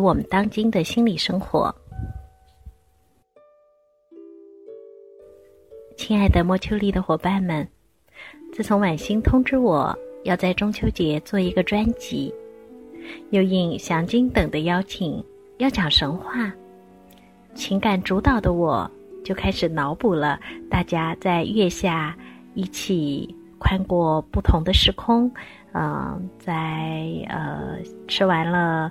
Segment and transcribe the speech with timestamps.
[0.00, 1.74] 我们当今的心理生活。
[5.96, 7.68] 亲爱的莫秋丽的伙伴们，
[8.52, 12.34] 自从晚星通知我要在中秋节做一个专辑，
[13.30, 15.22] 又应祥金等的邀请，
[15.58, 16.50] 要讲神话，
[17.54, 18.90] 情感主导的我
[19.22, 20.40] 就开始脑补了
[20.70, 22.16] 大家在月下
[22.54, 25.30] 一起宽过不同的时空，
[25.72, 27.78] 嗯、在呃
[28.08, 28.90] 吃完了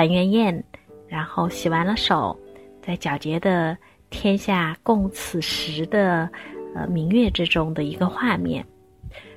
[0.00, 0.64] 团圆宴，
[1.08, 2.34] 然后洗完了手，
[2.80, 3.76] 在皎洁的
[4.08, 6.26] 天下共此时的
[6.74, 8.64] 呃明月之中的一个画面。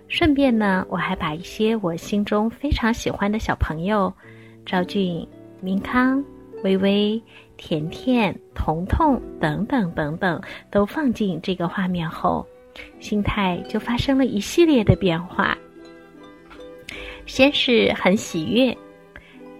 [0.08, 4.14] 顺便呢，我还把一些我心中非常喜欢的小朋友，
[4.66, 5.28] 赵俊、
[5.60, 6.24] 明康、
[6.64, 7.22] 微微、
[7.58, 10.42] 甜甜、彤彤等等等等，
[10.72, 12.48] 都放进这个画面后，
[13.02, 15.58] 心态就发生了一系列的变化。
[17.26, 18.78] 先是很喜悦，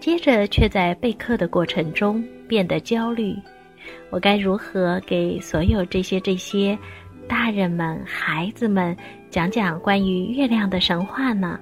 [0.04, 3.34] 接着却在备课的过程中变得焦虑。
[4.10, 6.78] 我该如何给所有这些这些
[7.26, 8.94] 大人们、孩子们
[9.30, 11.58] 讲讲关于月亮的神话呢？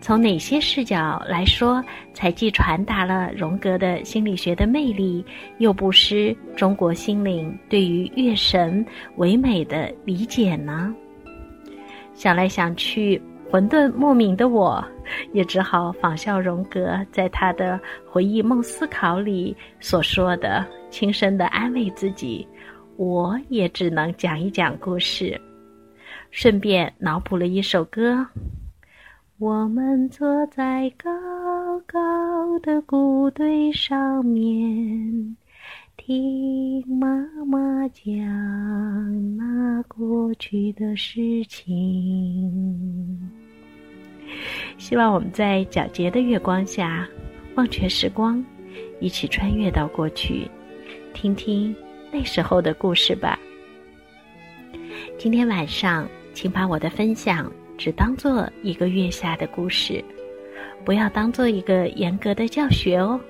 [0.00, 1.84] 从哪些视角来说，
[2.14, 5.22] 才既传达了荣格的心理学的魅力，
[5.58, 8.82] 又不失中国心灵对于月神
[9.16, 10.94] 唯美的理解呢？
[12.14, 13.20] 想来想去，
[13.50, 14.84] 混沌莫名的我，
[15.32, 22.46] 也只好仿效荣格在他的回忆梦思考里所说的，轻声的安慰自己：
[22.96, 25.40] 我也只能讲一讲故事，
[26.30, 28.26] 顺便脑补了一首歌。
[29.38, 31.10] 我们坐在高
[31.86, 35.36] 高的谷堆上面，
[35.96, 37.06] 听妈
[37.46, 38.04] 妈讲
[39.36, 43.30] 那过去的事情。
[44.78, 47.08] 希望我们在皎洁的月光下，
[47.54, 48.44] 忘却时光，
[49.00, 50.48] 一起穿越到过去，
[51.12, 51.74] 听听
[52.10, 53.38] 那时候的故事吧。
[55.18, 60.04] 今天晚上，请把我的分享只当做一个月下的故事，
[60.84, 63.20] 不要当做一个严格的教学哦。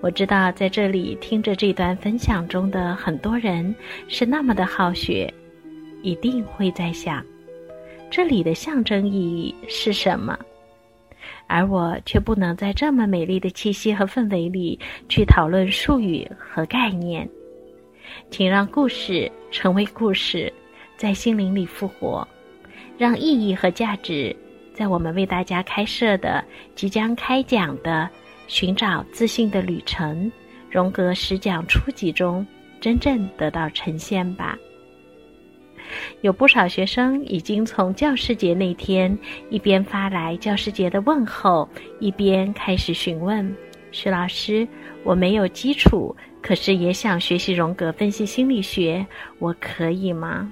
[0.00, 3.72] 我知道在这里听着这段分享中的很多人
[4.08, 5.32] 是那么的好学，
[6.02, 7.24] 一定会在想，
[8.12, 10.38] 这里的象征意义是什么？
[11.46, 14.78] 而我却不能在这么美丽的气息和氛围里
[15.08, 17.26] 去讨论术语和概念。
[18.30, 20.52] 请让故事成为故事，
[20.98, 22.28] 在心灵里复活，
[22.98, 24.36] 让意义和价值
[24.74, 26.44] 在我们为大家开设的、
[26.74, 28.10] 即将开讲的
[28.46, 30.30] “寻找自信的旅程”
[30.70, 32.46] 荣格十讲初级中
[32.78, 34.58] 真正得到呈现吧。
[36.20, 39.16] 有不少学生已经从教师节那天
[39.50, 41.68] 一边发来教师节的问候，
[42.00, 43.54] 一边开始询问
[43.90, 44.66] 徐老师
[45.04, 49.04] ：“我没有基础，可是也想学习荣格分析心理学，
[49.38, 50.50] 我可以吗？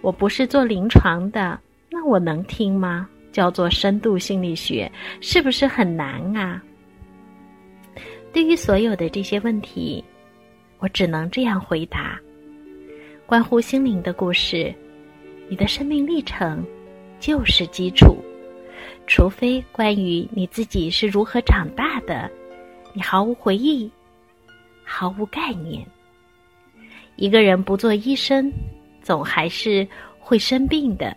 [0.00, 1.58] 我不是做临床的，
[1.90, 3.08] 那我能听吗？
[3.30, 4.90] 叫做深度心理学，
[5.20, 6.62] 是不是很难啊？”
[8.32, 10.02] 对于所有的这些问题，
[10.78, 12.18] 我只能这样回答。
[13.32, 14.74] 关乎心灵的故事，
[15.48, 16.62] 你的生命历程
[17.18, 18.14] 就是基础。
[19.06, 22.30] 除非关于你自己是如何长大的，
[22.92, 23.90] 你毫无回忆，
[24.84, 25.82] 毫无概念。
[27.16, 28.52] 一个人不做医生，
[29.00, 29.88] 总还是
[30.18, 31.16] 会生病的。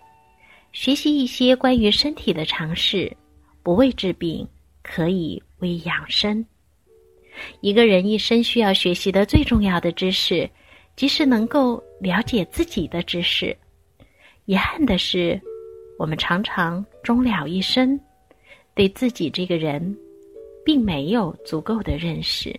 [0.72, 3.14] 学习一些关于身体的常识，
[3.62, 4.48] 不为治病，
[4.82, 6.46] 可以为养生。
[7.60, 10.50] 一个人一生需要学习的最重要的知识，
[10.96, 13.56] 即使能够了解自己的知识，
[14.46, 15.40] 遗憾的是，
[15.98, 18.00] 我们常常终了一生，
[18.74, 19.96] 对自己这个人，
[20.64, 22.58] 并没有足够的认识。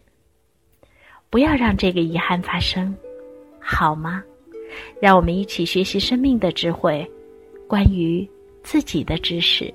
[1.31, 2.95] 不要让这个遗憾发生，
[3.59, 4.23] 好吗？
[5.01, 7.09] 让我们一起学习生命的智慧，
[7.67, 8.29] 关于
[8.63, 9.73] 自己的知识。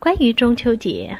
[0.00, 1.16] 关于中秋节，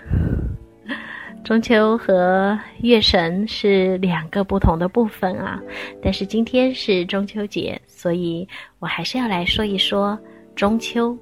[1.42, 5.60] 中秋和月神是两个不同的部分啊。
[6.00, 8.46] 但是今天是中秋节，所以
[8.78, 10.18] 我还是要来说一说
[10.54, 11.16] 中秋。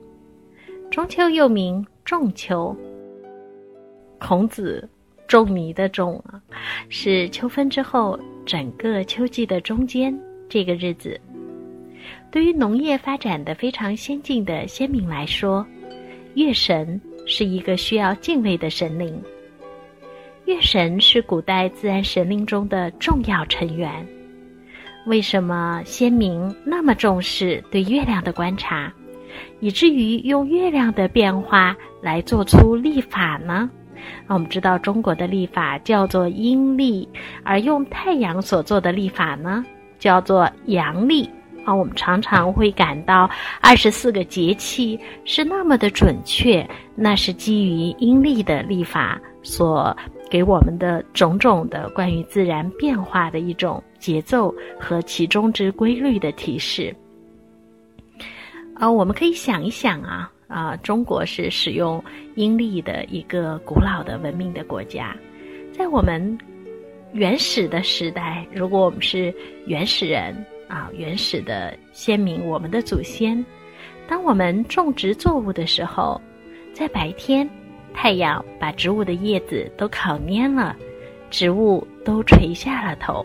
[0.90, 2.76] 中秋又名仲秋，
[4.18, 4.86] 孔子
[5.26, 6.40] 仲尼的仲啊，
[6.90, 10.16] 是秋分之后整个秋季的中间
[10.48, 11.18] 这个日子。
[12.30, 15.66] 对于农业发展的非常先进的先民来说，
[16.34, 17.00] 月神。
[17.26, 19.20] 是一个需要敬畏的神灵。
[20.46, 24.06] 月神是古代自然神灵中的重要成员。
[25.06, 28.92] 为什么先民那么重视对月亮的观察，
[29.60, 33.68] 以至于用月亮的变化来做出历法呢？
[34.28, 37.08] 那我们知道中国的历法叫做阴历，
[37.42, 39.64] 而用太阳所做的历法呢，
[39.98, 41.28] 叫做阳历。
[41.66, 43.28] 啊，我们常常会感到
[43.60, 46.64] 二十四个节气是那么的准确，
[46.94, 49.94] 那是基于阴历的历法所
[50.30, 56.94] 给我们的种种的关于自然变化的一种节奏和其中之规律的提示。
[58.76, 62.00] 啊，我们可以想一想啊，啊，中国是使用
[62.36, 65.16] 阴历的一个古老的文明的国家，
[65.72, 66.38] 在我们
[67.12, 69.34] 原始的时代，如果我们是
[69.66, 70.32] 原始人。
[70.68, 73.44] 啊，原始的先民，我们的祖先，
[74.08, 76.20] 当我们种植作物的时候，
[76.72, 77.48] 在白天，
[77.94, 80.76] 太阳把植物的叶子都烤蔫了，
[81.30, 83.24] 植物都垂下了头。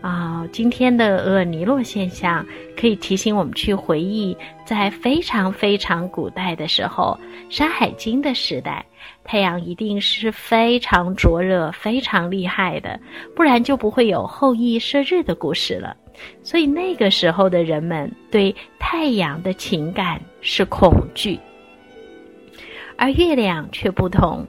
[0.00, 2.44] 啊，今天的厄尔尼诺现象
[2.76, 4.36] 可以提醒我们去回忆，
[4.66, 7.16] 在非常非常古代的时候，
[7.54, 8.84] 《山海经》的时代，
[9.22, 12.98] 太阳一定是非常灼热、非常厉害的，
[13.36, 15.96] 不然就不会有后羿射日的故事了。
[16.42, 21.38] 所以那个时候的人们对太阳的情感是恐惧，
[22.96, 24.46] 而月亮却不同。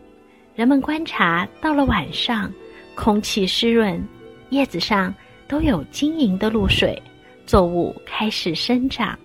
[0.55, 2.51] 人们观察到了晚上，
[2.95, 4.01] 空气湿润，
[4.49, 5.13] 叶子上
[5.47, 7.01] 都有晶莹的露水，
[7.45, 9.17] 作物开始生长。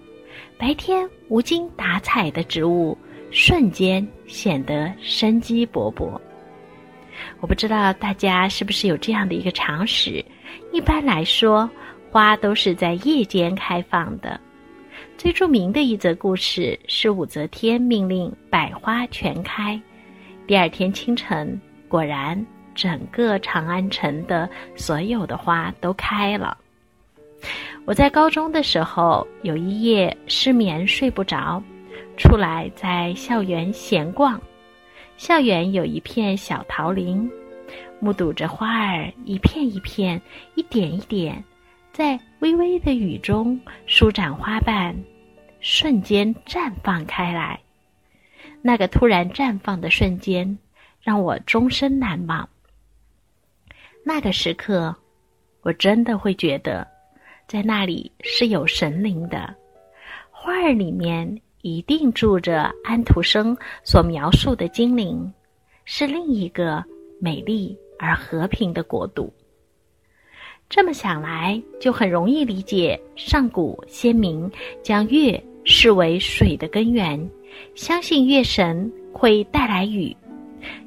[0.56, 2.96] 白天无精打采的植物，
[3.30, 6.18] 瞬间显得生机勃勃。
[7.40, 10.24] 我不知道大家是不是有这样的一个常识？
[10.72, 11.68] 一般来说。
[12.10, 14.40] 花都是在夜间开放的。
[15.16, 19.80] 最著名的一则故事是武则天命令百花全开，
[20.46, 22.44] 第二天清晨，果然
[22.74, 26.56] 整个长安城的所有的花都开了。
[27.84, 31.62] 我在高中的时候有一夜失眠睡不着，
[32.16, 34.40] 出来在校园闲逛，
[35.16, 37.30] 校园有一片小桃林，
[38.00, 40.20] 目睹着花儿一片一片，
[40.54, 41.42] 一点一点。
[41.98, 44.94] 在微微的雨中舒展花瓣，
[45.58, 47.58] 瞬间绽放开来。
[48.62, 50.56] 那个突然绽放的瞬间，
[51.02, 52.48] 让我终身难忘。
[54.04, 54.94] 那个时刻，
[55.62, 56.86] 我真的会觉得，
[57.48, 59.52] 在那里是有神灵的。
[60.30, 61.28] 花儿里面
[61.62, 65.32] 一定住着安徒生所描述的精灵，
[65.84, 66.80] 是另一个
[67.20, 69.34] 美丽而和平的国度。
[70.68, 74.48] 这么想来，就很容易理解上古先民
[74.82, 77.18] 将月视为水的根源，
[77.74, 80.14] 相信月神会带来雨，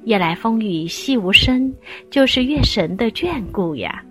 [0.03, 1.73] 夜来风雨细无声，
[2.11, 4.03] 就是月神的眷顾呀。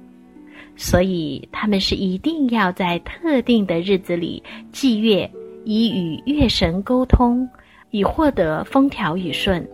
[0.74, 5.30] 所以他们是一定要在特定的日子里祭月，
[5.64, 7.48] 以与月神沟通，
[7.90, 9.64] 以获得风调雨顺。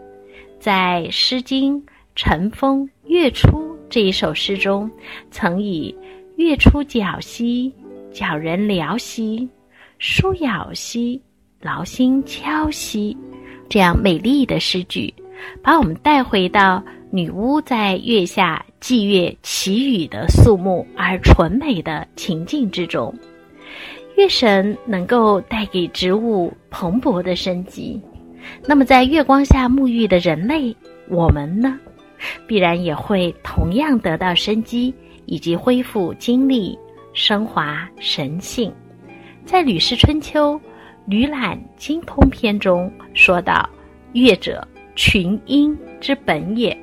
[0.59, 1.81] 在《诗经·
[2.15, 3.49] 晨风·月初》。
[3.89, 4.91] 这一首诗中，
[5.31, 5.95] 曾以
[6.37, 7.73] “月出皎兮，
[8.13, 9.49] 皎人寥兮；
[9.99, 11.21] 书咬兮，
[11.61, 13.17] 劳心敲兮”
[13.69, 15.13] 这样美丽的诗句，
[15.63, 23.15] 把我们带回到女巫在月下祭月祈雨的肃穆而纯美的情境之中。
[24.17, 28.01] 月神能够带给植物蓬勃的生机，
[28.67, 30.75] 那么在月光下沐浴的人类，
[31.09, 31.79] 我们呢？
[32.47, 36.79] 必然也会同样得到生机，以及恢复精力、
[37.13, 38.73] 升华神性。
[39.45, 40.55] 在《吕氏春秋·
[41.07, 43.69] 吕览精通篇》中说道
[44.13, 46.77] ：“乐者，群英之本也。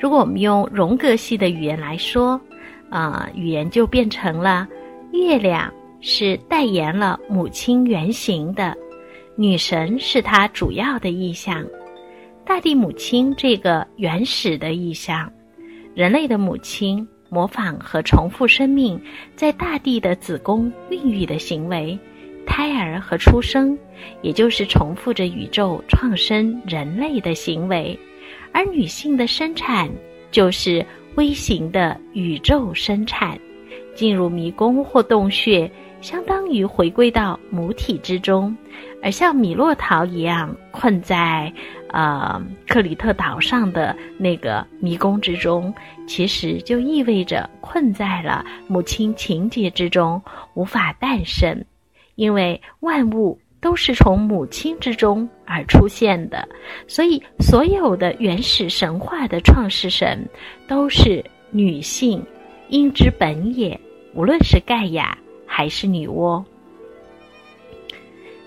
[0.00, 2.40] 如果我们用荣格系的语言来说，
[2.88, 4.66] 啊，语言就变成了
[5.12, 8.76] 月亮是代言了母亲原型的，
[9.36, 11.64] 女神是它主要的意象，
[12.48, 15.30] 大地母亲这个原始的意象，
[15.94, 18.98] 人类的母亲模仿和重复生命
[19.36, 21.96] 在大地的子宫孕育的行为，
[22.46, 23.78] 胎儿和出生，
[24.22, 27.96] 也就是重复着宇宙创生人类的行为，
[28.50, 29.86] 而女性的生产
[30.30, 30.84] 就是。
[31.16, 33.36] 微型的宇宙生产，
[33.92, 35.68] 进入迷宫或洞穴，
[36.00, 38.54] 相当于回归到母体之中；
[39.02, 41.52] 而像米洛陶一样困在
[41.90, 45.72] 呃克里特岛上的那个迷宫之中，
[46.06, 50.22] 其实就意味着困在了母亲情节之中，
[50.54, 51.64] 无法诞生，
[52.14, 53.38] 因为万物。
[53.60, 56.48] 都是从母亲之中而出现的，
[56.86, 60.24] 所以所有的原始神话的创世神
[60.68, 62.24] 都是女性，
[62.68, 63.76] 因之本也。
[64.14, 66.44] 无论是盖亚还是女娲，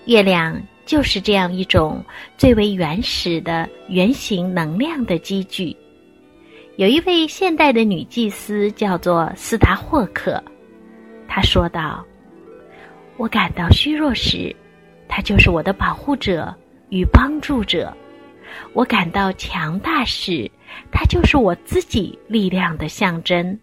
[0.06, 2.04] 月亮就是这样一种
[2.36, 5.76] 最为原始的原型能量的积聚。
[6.76, 10.42] 有一位现代的女祭司叫做斯达霍克，
[11.28, 12.04] 她说道
[13.16, 14.54] ：“我感到虚弱时。”
[15.14, 16.54] 他就是我的保护者
[16.88, 17.94] 与帮助者，
[18.72, 20.50] 我感到强大时，
[20.90, 23.58] 他就是我自己力量的象征。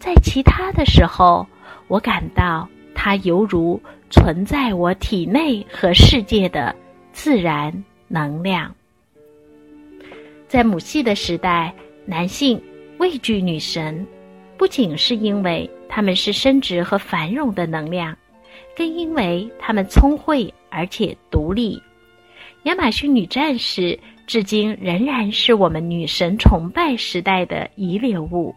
[0.00, 1.46] 在其他的时候，
[1.86, 6.74] 我感到它犹如存在我体内和世界的
[7.12, 8.74] 自然能量。
[10.48, 12.60] 在母系的时代，男性
[12.98, 14.06] 畏惧女神，
[14.56, 18.16] 不仅是因为他们是生殖和繁荣的能量。
[18.76, 21.82] 更因为他们聪慧而且独立，
[22.64, 28.54] 亚马逊女战士至今仍然是我们女神崇拜时代的遗留物。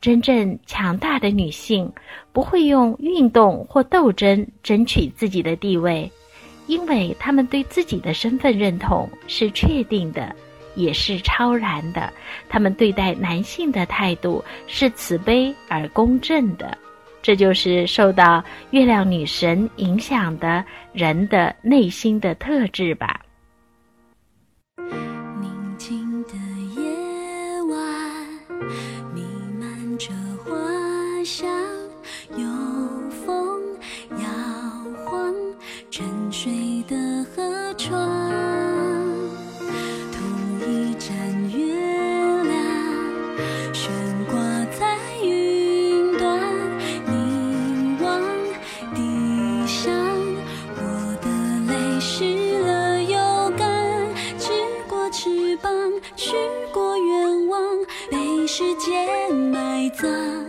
[0.00, 1.90] 真正强大的女性
[2.32, 6.10] 不会用运动或斗争争取自己的地位，
[6.66, 10.34] 因为她们对自己的身份认同是确定的，
[10.76, 12.12] 也是超然的。
[12.48, 16.78] 她们对待男性的态度是慈悲而公正的。
[17.20, 23.20] 这就是受到月亮女神影响的人的内心的特质吧。
[36.88, 37.92] 的河床
[40.10, 40.22] 同
[40.66, 41.14] 一盏
[41.50, 41.74] 月
[42.44, 43.92] 亮悬
[44.24, 44.40] 挂
[44.80, 46.40] 在云端。
[47.06, 48.22] 凝望
[48.94, 49.94] 地上
[50.76, 51.28] 我的
[51.66, 54.08] 泪湿了又干。
[54.38, 54.50] 只
[54.88, 55.70] 过翅膀
[56.16, 56.32] 去
[56.72, 60.47] 过远方被时间埋葬。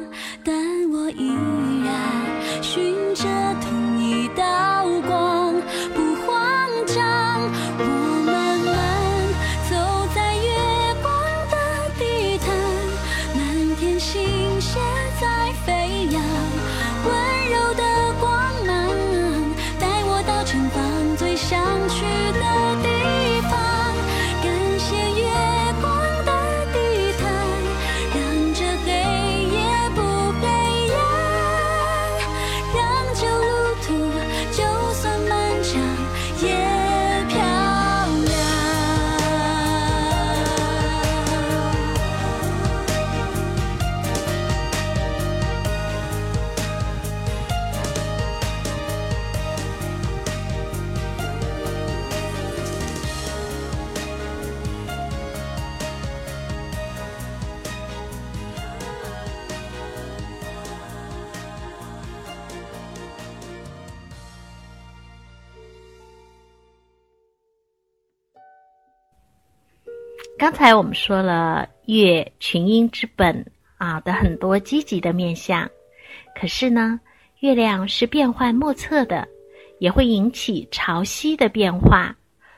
[70.49, 73.45] 刚才我们说了月群阴之本
[73.77, 75.69] 啊的很多积极的面相，
[76.33, 76.99] 可是呢，
[77.41, 79.27] 月亮是变幻莫测的，
[79.77, 82.15] 也会引起潮汐的变化。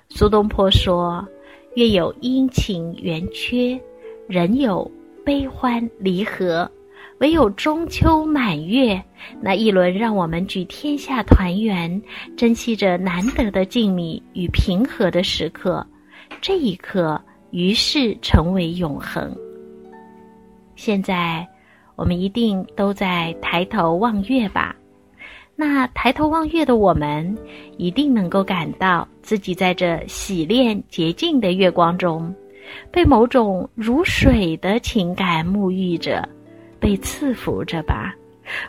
[0.08, 1.28] 苏东坡说
[1.76, 3.78] ：“月有阴晴圆缺，
[4.26, 4.90] 人有
[5.26, 6.72] 悲欢离合，
[7.18, 9.04] 唯有中秋满月
[9.42, 12.02] 那一轮让我们举天下团圆，
[12.38, 15.86] 珍惜着难得的静谧与平和的时刻。
[16.40, 17.22] 这一刻。”
[17.52, 19.36] 于是成为永恒。
[20.76, 21.48] 现在，
[21.96, 24.76] 我们一定都在抬头望月吧？
[25.56, 27.38] 那抬头望月的我们，
[27.78, 32.34] 一定能够感到自己在这洗练洁净的月光中，
[32.90, 36.28] 被某种如水的情感沐浴着，
[36.80, 38.16] 被赐福着吧？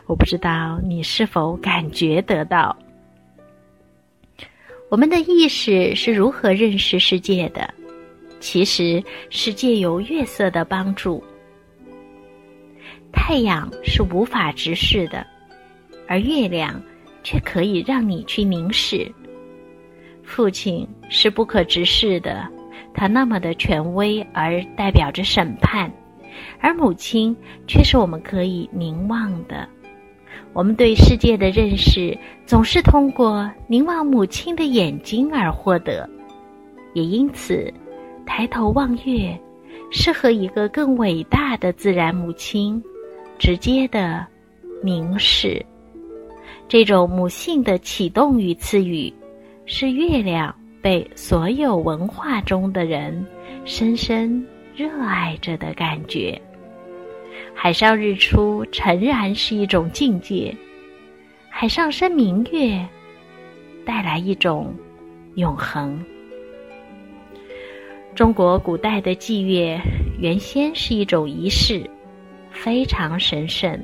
[0.05, 2.77] 我不知道你是否感觉得到。
[4.89, 7.73] 我们的意识是如何认识世界的？
[8.43, 11.23] 其实是借由月色的帮助。
[13.09, 15.25] 太阳是无法直视的。
[16.09, 16.79] 而月亮，
[17.23, 19.09] 却可以让你去凝视。
[20.23, 22.45] 父亲是不可直视的，
[22.93, 25.89] 他那么的权威，而代表着审判；
[26.59, 27.33] 而母亲
[27.65, 29.65] 却是我们可以凝望的。
[30.51, 36.07] 我们对世界的认识，总是通过凝望母亲的眼睛而获得。
[36.93, 37.73] 也因此，
[38.25, 39.39] 抬头望月，
[39.91, 42.81] 是和一个更伟大的自然母亲
[43.37, 44.25] 直接的
[44.81, 45.63] 凝视。
[46.67, 49.13] 这种母性的启动与赐予，
[49.65, 53.25] 是月亮被所有文化中的人
[53.65, 56.41] 深深热爱着的感觉。
[57.53, 60.55] 海上日出诚然是一种境界，
[61.49, 62.83] 海上升明月
[63.85, 64.73] 带来一种
[65.35, 66.03] 永恒。
[68.15, 69.79] 中国古代的祭月
[70.19, 71.89] 原先是一种仪式，
[72.51, 73.83] 非常神圣。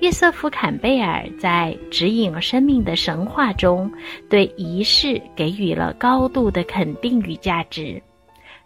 [0.00, 3.90] 约瑟夫·坎贝尔在《指引生命的神话》中，
[4.28, 8.02] 对仪式给予了高度的肯定与价值。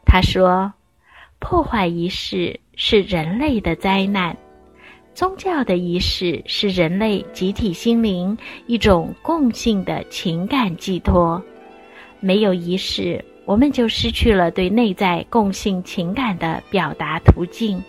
[0.05, 0.73] 他说
[1.39, 4.37] ：“破坏仪式是人类的灾难，
[5.15, 11.41] 宗教的仪式是人类集体心灵一种共性的情感寄托。
[12.19, 17.83] 没有仪式，我们就失去了对内在共性情感的表达途径。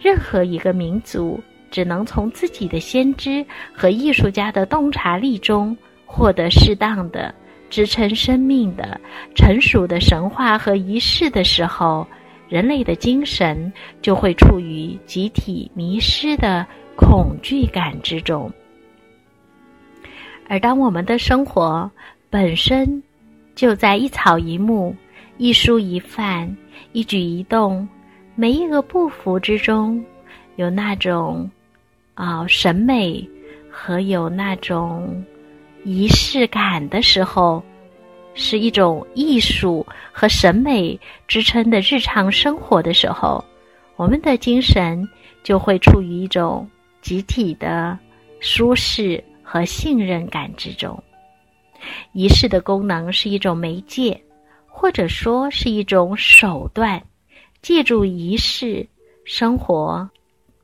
[0.00, 7.32] 任何一个民族。”只能从自己的先知和艺术家的洞察力中获得适当的
[7.68, 9.00] 支撑生命的
[9.36, 12.04] 成熟的神话和仪式的时候，
[12.48, 18.52] 人类的精神就会处于集体迷失的恐惧感之中。
[20.48, 21.88] 而当我们的生活
[22.28, 23.00] 本身
[23.60, 24.96] 就在一草一木、
[25.36, 26.56] 一蔬一饭、
[26.92, 27.86] 一举一动、
[28.34, 30.02] 每一个步幅之中，
[30.56, 31.46] 有那种。
[32.14, 33.22] 啊，审美
[33.70, 35.22] 和有那种
[35.84, 37.62] 仪式感的时候，
[38.32, 43.44] 是一种艺术和审美支撑的日常生活的时候，
[43.96, 45.06] 我们的精神
[45.42, 46.66] 就会处于一种
[47.02, 47.98] 集体的
[48.40, 50.98] 舒适和信任感之中。
[52.12, 54.22] 仪式的功能是一种媒介，
[54.66, 57.02] 或者说是一种手段，
[57.62, 58.86] 借助仪式
[59.24, 60.08] 生活。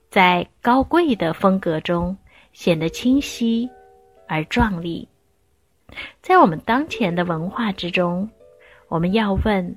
[0.09, 2.17] 在高贵的风格中
[2.53, 3.69] 显得清晰
[4.27, 5.07] 而壮丽。
[6.23, 8.29] 在我们当前的文化之中，
[8.89, 9.77] 我们要问：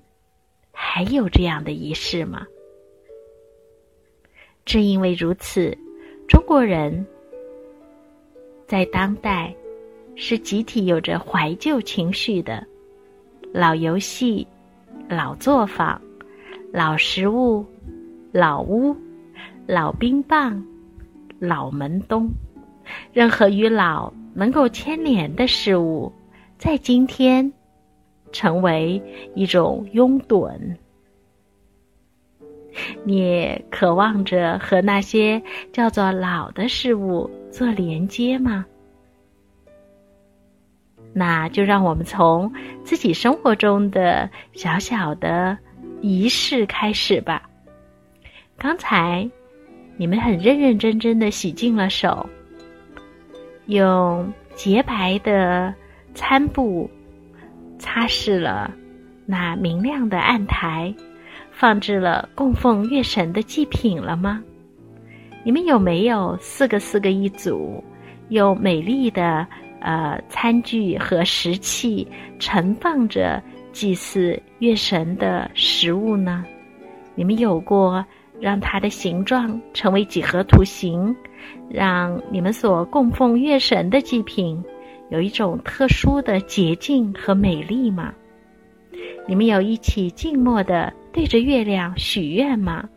[0.71, 2.47] 还有这样的仪式吗？
[4.65, 5.77] 正因为如此，
[6.27, 7.05] 中国人
[8.65, 9.53] 在当代
[10.21, 12.63] 是集体有着怀旧情绪的。
[13.53, 14.45] 老游戏、
[15.07, 15.99] 老作坊、
[16.73, 17.65] 老食物、
[18.31, 18.95] 老屋。
[19.65, 20.65] 老冰棒，
[21.37, 22.27] 老门东，
[23.13, 26.11] 任何与老能够牵连的事物，
[26.57, 27.53] 在今天
[28.31, 28.99] 成为
[29.35, 30.75] 一种拥趸。
[33.03, 35.39] 你渴望着和那些
[35.71, 38.65] 叫做老的事物做连接吗？
[41.19, 42.49] 那就让我们从
[42.85, 45.57] 自己生活中的小小的
[46.01, 47.43] 仪式开始吧。
[48.57, 49.29] 刚才。
[50.01, 52.25] 你们很认认真真的洗净了手，
[53.65, 55.75] 用洁白的
[56.13, 56.89] 餐布
[57.77, 58.73] 擦拭了
[59.25, 60.95] 那明亮的案台，
[61.51, 64.41] 放置了供奉月神的祭品了吗？
[65.43, 67.83] 你们有没有四个四个一组，
[68.29, 69.45] 用美丽的
[69.81, 72.07] 呃餐具和食器
[72.39, 76.45] 盛放着祭祀月神的食物呢？
[77.15, 78.05] 你们有过？
[78.41, 81.13] 让它的形状成为几何图形，
[81.69, 84.63] 让你们所供奉月神的祭品
[85.09, 88.13] 有一种特殊的洁净和美丽吗？
[89.27, 92.87] 你们有一起静默的对着月亮许愿吗？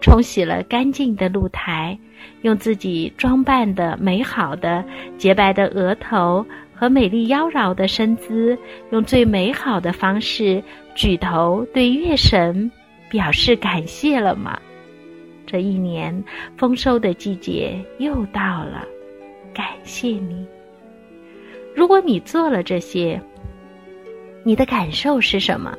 [0.00, 1.98] 冲洗了干净的露台，
[2.42, 4.84] 用自己装扮的美好的
[5.16, 8.56] 洁白的额头和美丽妖娆的身姿，
[8.90, 10.62] 用最美好的方式
[10.94, 12.70] 举头对月神
[13.08, 14.58] 表示感谢了吗？
[15.46, 16.24] 这一年
[16.56, 18.84] 丰收的季节又到了，
[19.54, 20.46] 感谢你。
[21.74, 23.20] 如果你做了这些，
[24.42, 25.76] 你的感受是什么？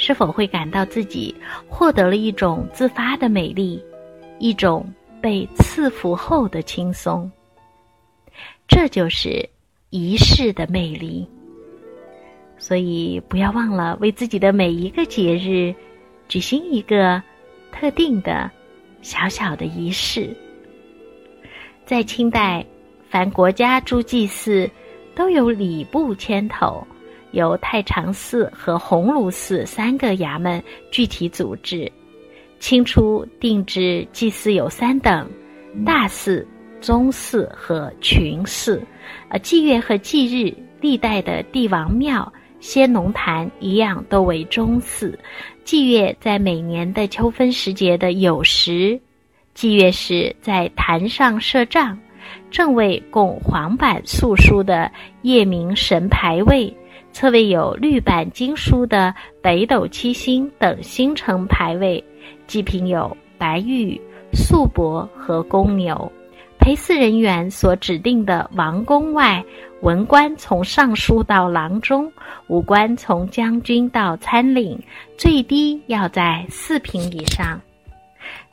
[0.00, 1.34] 是否会感到自己
[1.68, 3.78] 获得了一种自发的美丽，
[4.38, 7.30] 一种被赐福后的轻松？
[8.66, 9.46] 这就是
[9.90, 11.28] 仪式的魅力。
[12.56, 15.74] 所以，不要忘了为自己的每一个节日
[16.28, 17.22] 举行一个
[17.70, 18.50] 特定的
[19.02, 20.34] 小小的仪式。
[21.84, 22.64] 在清代，
[23.10, 24.70] 凡国家诸祭祀
[25.14, 26.86] 都有礼部牵头。
[27.32, 31.90] 由太常寺和鸿胪寺三个衙门具体组织。
[32.58, 35.26] 清初定制祭祀有三等：
[35.84, 36.46] 大寺、
[36.80, 38.82] 中寺和群寺。
[39.28, 45.18] 呃，祭月和祭日，历代的帝王庙、先农坛一样，都为中寺。
[45.64, 49.00] 祭月在每年的秋分时节的酉时，
[49.54, 51.98] 祭月时在坛上设帐，
[52.50, 54.90] 正位供黄板素书的
[55.22, 56.72] 夜明神牌位。
[57.12, 62.02] 侧位有绿板经书的北斗七星等星辰牌位，
[62.46, 64.00] 祭品有白玉、
[64.32, 66.10] 素帛和公牛。
[66.58, 69.42] 陪祀人员所指定的王公外，
[69.80, 72.12] 文官从尚书到郎中，
[72.48, 74.78] 武官从将军到参领，
[75.16, 77.60] 最低要在四品以上。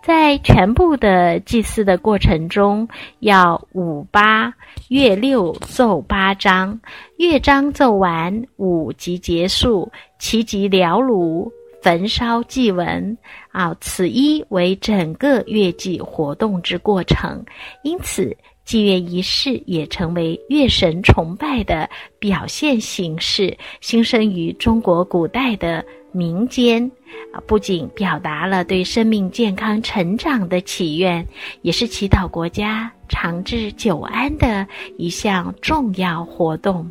[0.02, 2.88] 在全部的祭祀的过程中，
[3.20, 4.54] 要五八
[4.88, 6.80] 月六奏八章，
[7.18, 13.18] 乐章奏完，五即结束，其即燎炉焚烧祭文。
[13.52, 17.44] 啊，此一为整个乐祭活动之过程，
[17.84, 25.84] 因此祭乐仪式也成为乐神崇拜的表现形式，兴生于中国古代的。
[26.18, 26.84] 民间
[27.32, 31.24] 啊，不仅表达了对生命健康成长的祈愿，
[31.62, 34.66] 也是祈祷国家长治久安的
[34.98, 36.90] 一项重要活动。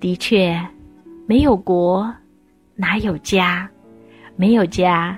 [0.00, 0.60] 的确，
[1.26, 2.12] 没有国，
[2.74, 3.70] 哪有家？
[4.34, 5.16] 没有家，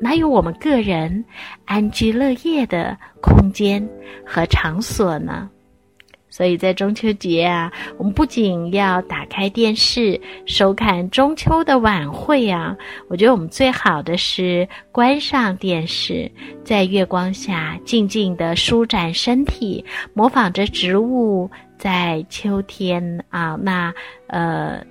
[0.00, 1.24] 哪有我们个人
[1.64, 3.82] 安居乐业的空间
[4.24, 5.48] 和场所呢？
[6.36, 12.76] 所以在中秋节啊，我们不仅要打开电视收看中秋的晚会啊，
[13.08, 16.30] 我觉得我们最好的是关上电视，
[16.62, 23.90] 在月光下静静地舒展身体，模仿着植物在秋天啊那
[24.26, 24.84] 呃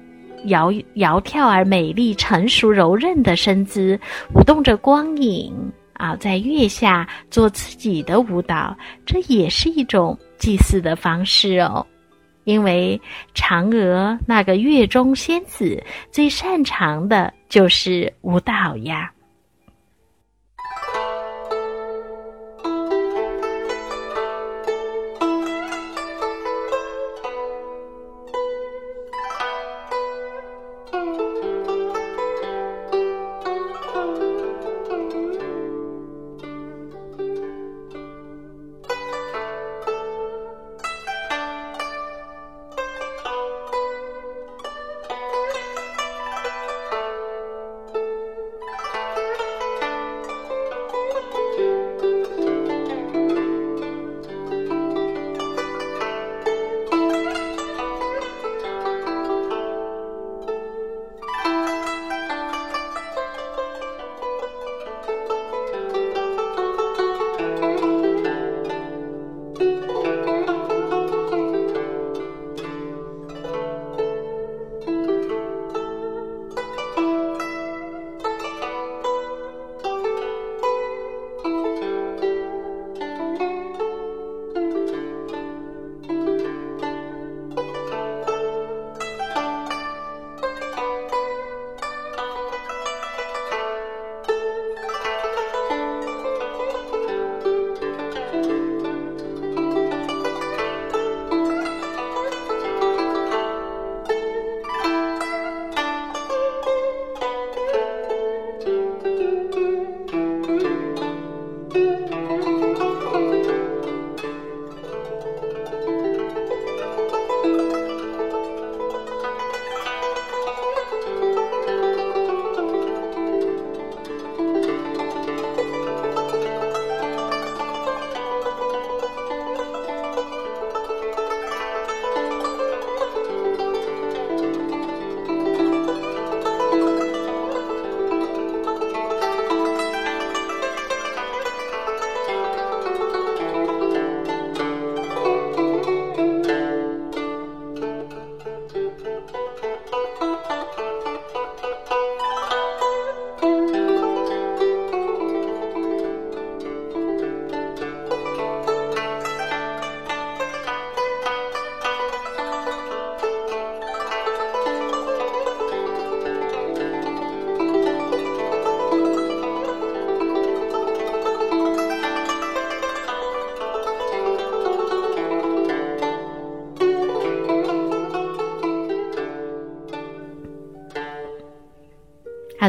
[0.46, 4.00] 摇摇跳而美丽、成熟柔韧的身姿，
[4.34, 5.54] 舞动着光影。
[6.14, 10.20] 在月下做自己的舞蹈，这也是一种。
[10.38, 11.88] 祭祀的方式哦，
[12.44, 13.02] 因为
[13.34, 19.10] 嫦娥那个月中仙子最擅长的就是舞蹈呀。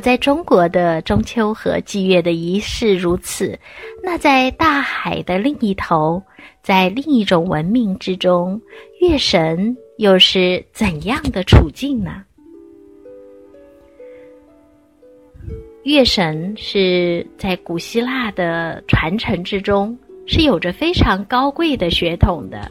[0.06, 3.58] 在中国的中秋和祭月的仪式如此，
[4.04, 6.22] 那在大海的另一头，
[6.62, 8.60] 在另一种文明之中，
[9.00, 12.22] 月神又是怎样的处境呢？
[15.82, 22.70] 月神是在古希腊的传承之中，是有着非常高贵的血统的。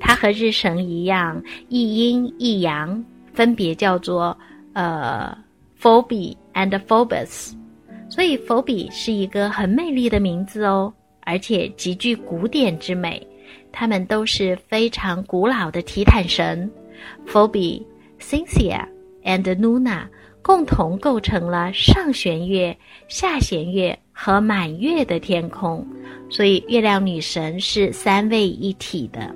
[0.00, 4.36] 它和日神一样，一阴一阳，分别叫做
[4.72, 5.38] 呃
[5.80, 7.52] Phoebe and Phobos。
[8.08, 13.26] 所以 phobe 是一个很美丽的名字哦，而且极具古典之美。
[13.72, 16.70] 他们都是非常古老的提坦神
[17.26, 17.84] ，phobe、
[18.20, 18.84] Cynthia
[19.24, 20.04] and Luna。
[20.42, 22.76] 共同构成了上弦月、
[23.08, 25.82] 下弦月和满月的天空，
[26.28, 29.34] 所以月亮女神是三位一体的。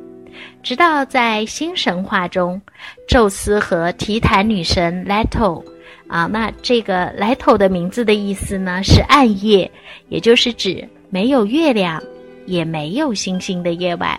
[0.63, 2.61] 直到在新神话中，
[3.09, 5.65] 宙斯和提坦女神 Leto
[6.09, 9.71] 啊，那这个 Leto 的名字的意思呢是暗夜，
[10.09, 12.03] 也就是指没有月亮
[12.47, 14.19] 也没有星星的夜晚。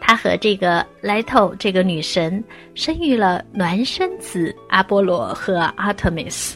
[0.00, 2.42] 他和这个 Leto 这个女神
[2.74, 6.54] 生育了孪生子阿波罗和 Artemis。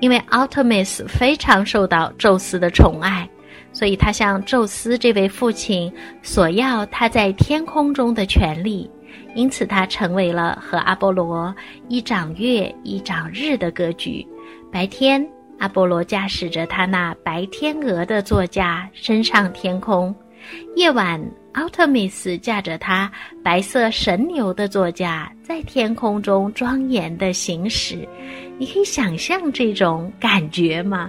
[0.00, 3.28] 因为 Artemis 非常受到宙斯的宠爱，
[3.72, 8.88] 所以他向宙斯这位父亲索要他在天空中的权利，
[9.38, 11.54] 因此他成为了和阿波罗
[11.86, 14.26] 一掌月一掌日的格局。
[14.72, 15.24] 白天，
[15.60, 20.12] 阿波罗驾驶着他那白天鹅的座驾升上天空。
[20.74, 23.08] 夜晚，奥特米斯驾着他
[23.40, 28.08] 白色神牛的座驾，在天空中庄严的行驶。
[28.58, 31.08] 你可以想象这种感觉吗？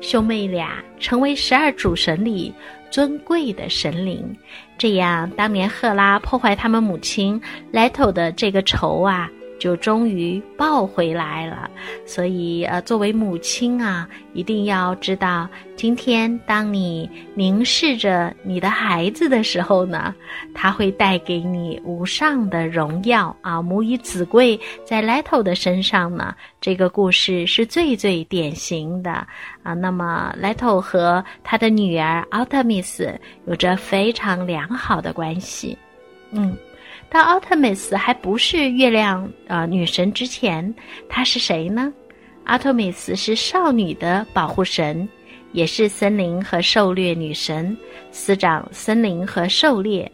[0.00, 2.52] 兄妹俩成为十二主神里
[2.90, 4.36] 尊贵的神灵。
[4.76, 7.40] 这样，当年赫拉破坏他们母亲
[7.72, 9.30] 莱托的这个仇啊。
[9.58, 11.68] 就终于抱回来了，
[12.06, 20.14] 所以呃，作为母亲啊，一定要知道，今天当你凝视着你的孩子的时候呢，
[20.54, 23.60] 他会带给你无上的荣耀啊。
[23.60, 29.26] 母以子贵，在 Leto 的身上呢，这个故事是最最典型的
[29.62, 29.74] 啊。
[29.74, 33.12] 那么 Leto 和他的女儿奥特米斯
[33.46, 35.76] 有着非常良好的关系，
[36.30, 36.56] 嗯。
[37.10, 40.74] 到奥特米斯还不是月亮呃女神之前，
[41.08, 41.92] 她是谁呢？
[42.44, 45.08] 奥特米斯是少女的保护神，
[45.52, 47.76] 也是森林和狩猎女神，
[48.10, 50.10] 司掌森林和狩猎。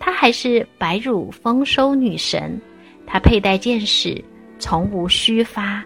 [0.00, 2.60] 她还是白乳丰收女神，
[3.06, 4.22] 她佩戴剑矢，
[4.58, 5.84] 从无虚发。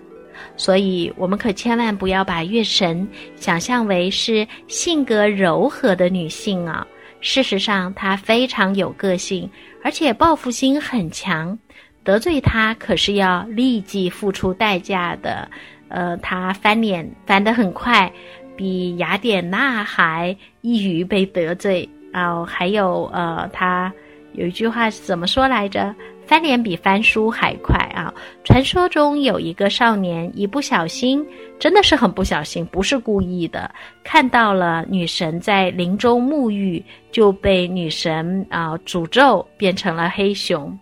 [0.56, 6.86] 所以，我们可千万不要把月神想象为是性格柔和的女性啊。
[7.20, 9.50] 事实上，她非常有个性。
[9.86, 11.56] 而且报复心很强，
[12.02, 15.48] 得罪他可是要立即付出代价的。
[15.86, 18.12] 呃，他翻脸翻得很快，
[18.56, 22.44] 比雅典娜还易于被得罪哦。
[22.44, 23.92] 还有呃，他
[24.32, 25.94] 有一句话是怎么说来着？
[26.26, 28.12] 翻脸比翻书还快啊！
[28.42, 31.24] 传说中有一个少年一不小心，
[31.58, 33.70] 真的是很不小心，不是故意的，
[34.02, 40.76] 看到了女神在林中沐浴，就被女神啊诅咒变成了黑熊。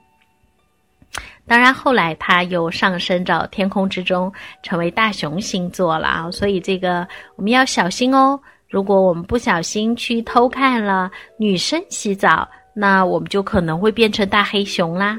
[1.47, 6.31] 当然后来他又上升到天空之中，成为大熊星座了啊！
[6.31, 8.41] 所以这个我们要小心哦。
[8.67, 15.17] 如果我们不小心去偷看了女生洗澡，那我们就可能会变成大黑熊啦。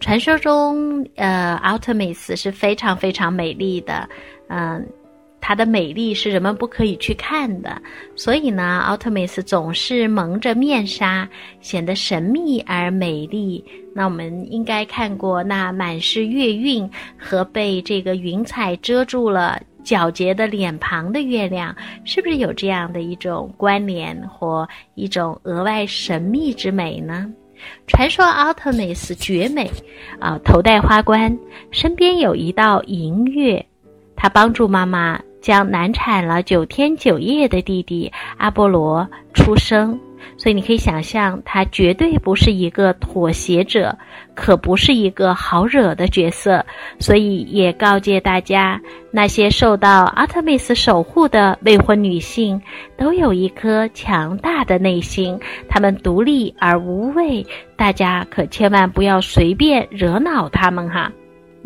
[0.00, 4.08] 传说中，呃，奥特米斯是非常非常美丽的，
[4.48, 4.86] 嗯，
[5.40, 7.80] 她的美丽是人们不可以去看的，
[8.14, 11.28] 所以呢，奥特米斯总是蒙着面纱，
[11.60, 13.64] 显得神秘而美丽。
[13.94, 27.32] 那我们应该看过那满是月晕和被这个云彩遮住了皎洁的脸庞的月亮，是不是有这样的一种关联或一种额外神秘之美呢？
[27.86, 29.70] 传说奥特曼是绝美，
[30.18, 31.38] 啊，头戴花冠，
[31.70, 33.64] 身边有一道银月，
[34.14, 39.98] 他帮助妈妈将难产了九天九夜的弟弟阿波罗出生。
[40.36, 43.96] 所以你可以想象，他绝对不是一个妥协者，
[44.34, 46.64] 可不是一个好惹的角色。
[46.98, 52.60] 所以也告诫大家，那些受到阿特米斯守护的未婚女性，
[52.96, 57.46] 都有一颗强大的内心，她们独立而无畏。
[57.76, 61.12] 大家可千万不要随便惹恼她们哈。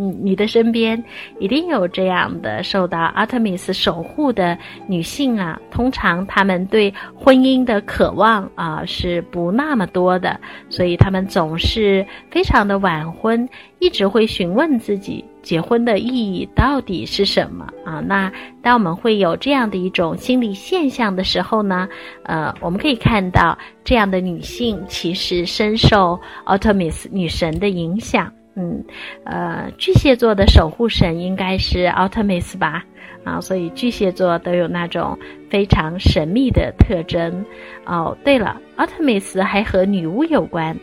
[0.03, 1.05] 嗯，你的身边
[1.39, 5.61] 一定有这样的受到阿特米斯守护的女性啊。
[5.71, 13.47] 通常她们对婚姻的渴望啊是不那么多的，所以她们总是非常的晚婚，
[13.79, 18.01] 一直会询问自己结婚的意义到底是什么啊。
[18.01, 18.33] 那
[18.63, 21.87] 当我们会有这样的一种心理现象的时候呢，
[22.23, 28.33] 呃，我们可以看到这样的女性其实深受奥特米斯女神的影响。
[28.61, 28.85] 嗯，
[29.25, 32.85] 呃，巨蟹座的守护神应该是奥特曼斯吧？
[33.25, 35.19] 啊，所以巨蟹座都有那种
[35.49, 37.43] 非常神秘的特征。
[37.87, 40.77] 哦，对了，奥特曼斯还和女巫有关。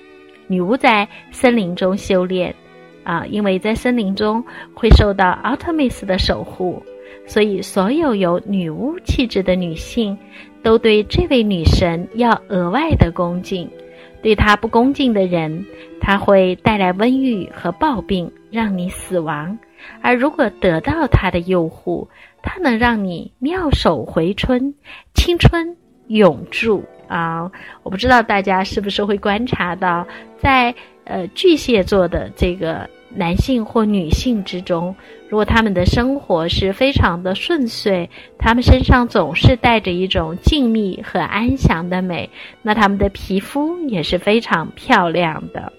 [0.48, 2.56] 女巫在森林中修炼，
[3.04, 6.82] 啊，因为在森林中会受到奥特曼斯的守护，
[7.28, 10.18] 所以所有有女巫气质的女性
[10.64, 13.70] 都对这位女神要额外的恭敬。
[14.22, 15.66] 对他不恭敬的人，
[16.02, 19.58] 他会带来瘟疫和暴病，让你死亡；
[20.02, 22.08] 而如果得到他的佑护，
[22.42, 24.74] 他能让你妙手回春，
[25.14, 25.76] 青春
[26.08, 27.52] 永驻啊！
[27.84, 32.90] 我不知道大家是不是会观察到，在呃巨蟹座的这个。
[33.10, 34.94] 男性或女性之中，
[35.30, 42.30] 如果他们的生活是非常的顺遂，他们身上总是带着一种静谧和安详的美，
[42.62, 45.74] 那他们的皮肤也是非常漂亮的。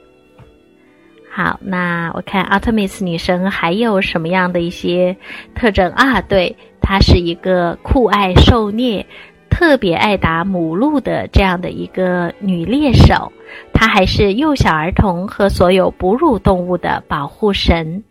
[1.31, 5.17] 好，那我看奥特米斯女神还有什么样的一些
[5.55, 6.21] 特征啊？
[6.21, 9.07] 对，她是一个酷爱狩猎。
[9.51, 13.33] 特别爱打母鹿的这样的一个女猎手，
[13.73, 18.05] 她还是幼小儿童和所有哺乳动物的保护神。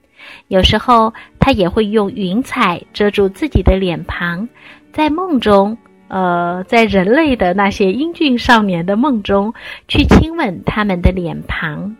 [0.47, 4.47] 有时候，她也会用云彩遮住自己的脸庞，
[4.91, 9.53] 在梦中，呃，在人类的那些英俊少年的梦中，
[9.87, 11.95] 去亲吻他们的脸庞。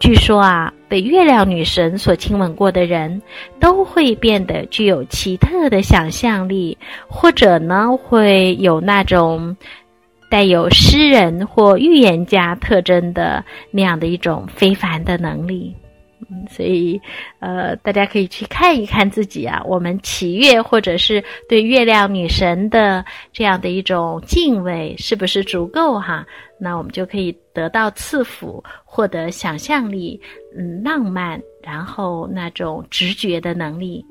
[0.00, 3.20] 据说啊，被月亮女神所亲吻过的人，
[3.60, 9.54] 都会变得具有奇特的想象力，或者呢，会有那种
[10.30, 15.74] 带有诗人或预言家特征的那样的一种非凡的能力。
[16.28, 17.00] 嗯，所以，
[17.38, 26.26] 呃，大家可以去看一看自己啊，我们祈月或者是对月亮女神的这样的一种敬畏是不是足够哈？
[26.58, 30.20] 那我们就可以得到赐福，获得想象力，
[30.56, 34.04] 嗯，浪漫，然后那种直觉的能力。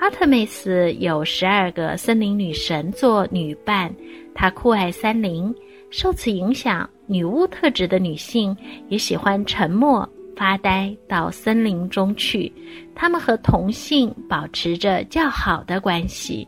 [0.00, 3.94] 阿特美斯有十二个森林女神做女伴，
[4.34, 5.54] 她酷爱森林，
[5.88, 8.54] 受此影响，女巫特质的女性
[8.88, 10.06] 也喜欢沉默。
[10.36, 12.52] 发呆到森林中去，
[12.94, 16.46] 他们和同性保持着较好的关系。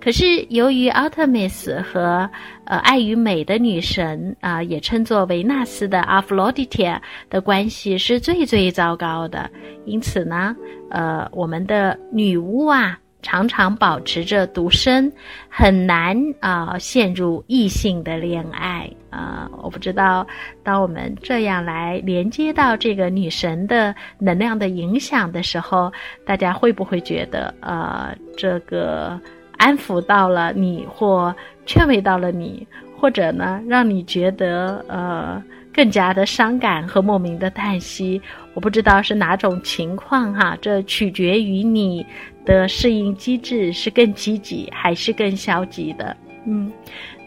[0.00, 2.28] 可是由于奥特米斯和
[2.64, 9.50] 呃爱与美的女神啊，也称作维纳斯的阿弗洛狄特的关系是最最糟糕的，
[9.84, 10.56] 因此呢，
[10.90, 12.98] 呃，我们的女巫啊。
[13.24, 15.12] 常常保持着独身，
[15.48, 19.48] 很难啊陷入异性的恋爱啊！
[19.62, 20.26] 我不知道，
[20.64, 25.92] 当我们这样来连接到这个女神的能量的影响的时候，
[26.24, 29.20] 大家会不会觉得呃，这个
[29.58, 31.34] 安抚到了你，或
[31.66, 32.66] 劝慰到了你，
[32.98, 35.42] 或者呢，让你觉得呃
[35.74, 38.20] 更加的伤感和莫名的叹息？
[38.54, 42.04] 我不知道是哪种情况哈，这取决于你。
[42.44, 46.16] 的适应机制是更积极还是更消极的？
[46.44, 46.72] 嗯，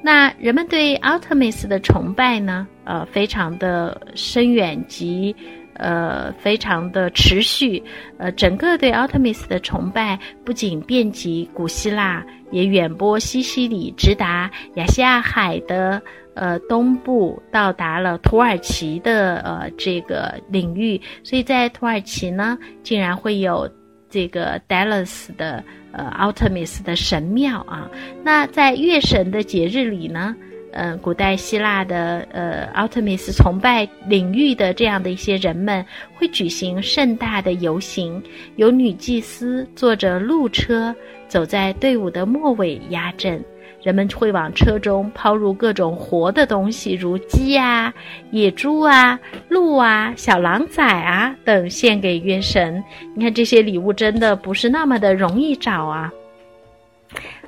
[0.03, 2.67] 那人们对奥特米斯的崇拜呢？
[2.83, 5.35] 呃，非常的深远及
[5.75, 7.81] 呃非常的持续。
[8.17, 16.01] 呃，整个对奥特米斯的崇拜不仅遍及古希腊，也远播西西里，直达亚细亚海的
[16.33, 20.99] 呃东部，到达了土耳其的呃这个领域。
[21.23, 23.69] 所以在土耳其呢，竟然会有。
[24.15, 25.61] 这个 Dallas 的
[25.91, 27.91] 呃奥特米斯的神庙啊，
[28.23, 30.33] 那在月神的节日里呢，
[30.71, 38.23] 呃，古代希腊的呃奥特米斯崇拜领域的这样的一些人们会举行盛大的游行，
[38.55, 40.95] 有女祭司坐着鹿车
[41.27, 43.43] 走在队伍的末尾压阵。
[43.85, 47.93] 人们会往车中抛入各种活的东西，如鸡啊、
[48.31, 52.83] 野猪啊、鹿啊、小狼崽啊等，献给月神。
[53.13, 56.11] 你看这些礼物真的不是那么的容易找啊。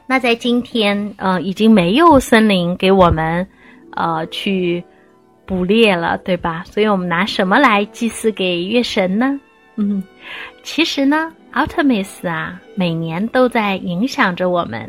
[0.06, 3.48] 那在今天，呃，已经没有森林给我们，
[3.96, 4.84] 呃，去
[5.44, 6.64] 捕猎了，对吧？
[6.68, 9.40] 所以我们拿什么来祭祀给月神呢？
[9.78, 10.04] 嗯，
[10.62, 14.88] 其实呢，奥特米斯啊，每年都在影响着我们。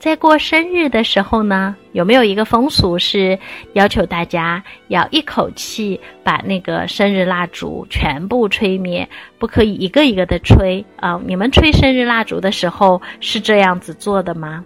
[0.00, 3.38] 在过生日的时候呢，有没有一个风俗是
[3.74, 9.06] 要求大家要一口气把那个生日蜡烛全部吹灭，
[9.38, 11.20] 不可以一个一个的吹啊？
[11.26, 14.64] 你们吹生日蜡烛的时候是这样子做的吗？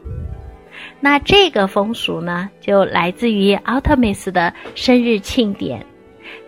[1.01, 5.85] 那这个风俗呢，就来自于奥特米斯的生日庆典，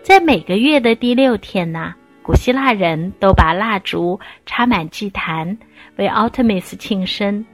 [0.01, 5.57] 在每个月的第六天呢，古希腊人都把蜡烛插满祭坛，
[5.97, 7.45] 为奥特米斯庆生。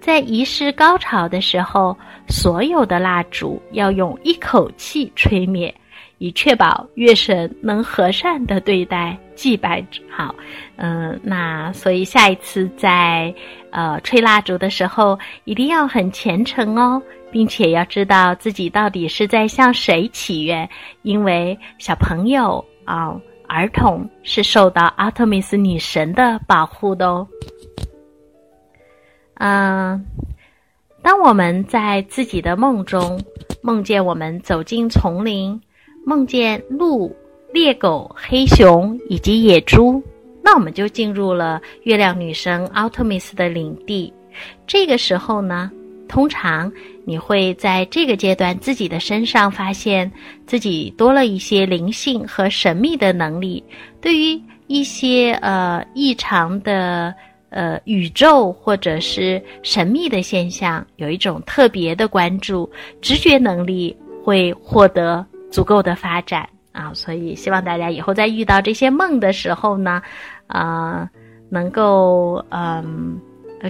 [0.00, 1.96] 在仪式高潮的时候，
[2.28, 5.72] 所有的蜡烛要用一口气吹灭，
[6.18, 10.02] 以确保月神能和善的对待祭拜者。
[10.10, 10.34] 好，
[10.76, 13.32] 嗯，那所以下一次在
[13.70, 20.68] 呃吹蜡烛的时候，一定要很虔诚哦，并且要知道自己到底是在向谁祈愿，
[21.02, 23.14] 因为小朋友啊，
[23.46, 27.26] 儿童是受到阿特米斯女神的保护的哦。
[29.42, 30.04] 嗯，
[31.02, 33.18] 当我们在自己的梦中
[33.62, 35.58] 梦见我们走进丛林，
[36.04, 37.10] 梦见鹿、
[37.50, 40.02] 猎狗、黑熊以及野猪，
[40.42, 44.12] 那我们就进入了月亮女神奥特米斯的领地。
[44.66, 45.70] 这个时候呢，
[46.06, 46.70] 通常
[47.06, 50.12] 你会在这个阶段自己的身上发现
[50.46, 53.64] 自己多了一些灵性和神秘的能力，
[54.02, 57.14] 对于一些呃异常的。
[57.50, 62.70] 呃，宇宙或者是神秘的现象，有一种特别的关注，
[63.00, 66.92] 直觉能力会获得足够的发展啊！
[66.94, 70.00] 所以希望大家以后在遇到这些梦的时候呢，
[70.46, 71.10] 啊，
[71.48, 73.20] 能够嗯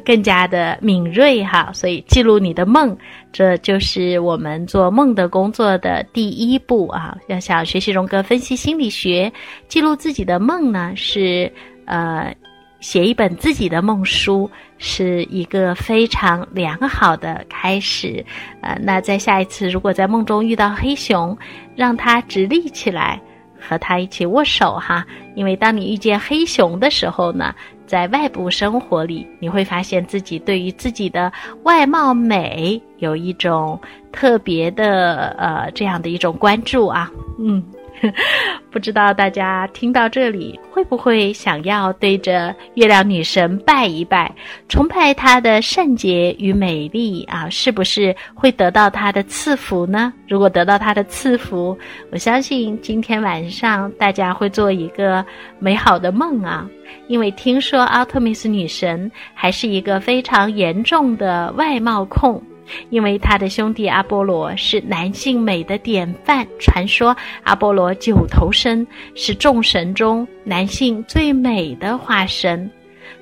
[0.05, 1.71] 更加的敏锐哈。
[1.73, 2.95] 所以记录你的梦，
[3.33, 7.17] 这就是我们做梦的工作的第一步啊！
[7.29, 9.33] 要想学习荣格分析心理学，
[9.69, 11.51] 记录自己的梦呢，是
[11.87, 12.31] 呃。
[12.81, 18.25] 写一本自己的梦书是一个非常良好的开始，
[18.63, 21.37] 呃，那在下一次如果在梦中遇到黑熊，
[21.77, 23.21] 让它直立起来，
[23.61, 27.55] 和它一起握手哈，因为当你遇见黑熊的时候呢，
[27.87, 31.31] 在外部生活里，你会发现自己对于自己的
[31.65, 33.79] 外貌美有一种
[34.11, 37.63] 特别的呃这样的一种关注啊，嗯。
[38.71, 44.33] 不知道大家听到这里会不会想要对着月亮女神拜一拜，
[44.69, 47.49] 崇拜她的圣洁与美丽啊？
[47.51, 50.13] 是不是会得到她的赐福呢？
[50.29, 51.77] 如果得到她的赐福，
[52.11, 55.25] 我相信今天晚上大家会做一个
[55.59, 56.69] 美好的梦啊！
[57.07, 62.43] 因为听说奥特米斯女神还是一个非常严重的外貌控。
[62.91, 72.71] 因为他的兄弟阿波罗是男性美的典范，传说阿波罗九头身是众神中男性最美的化身，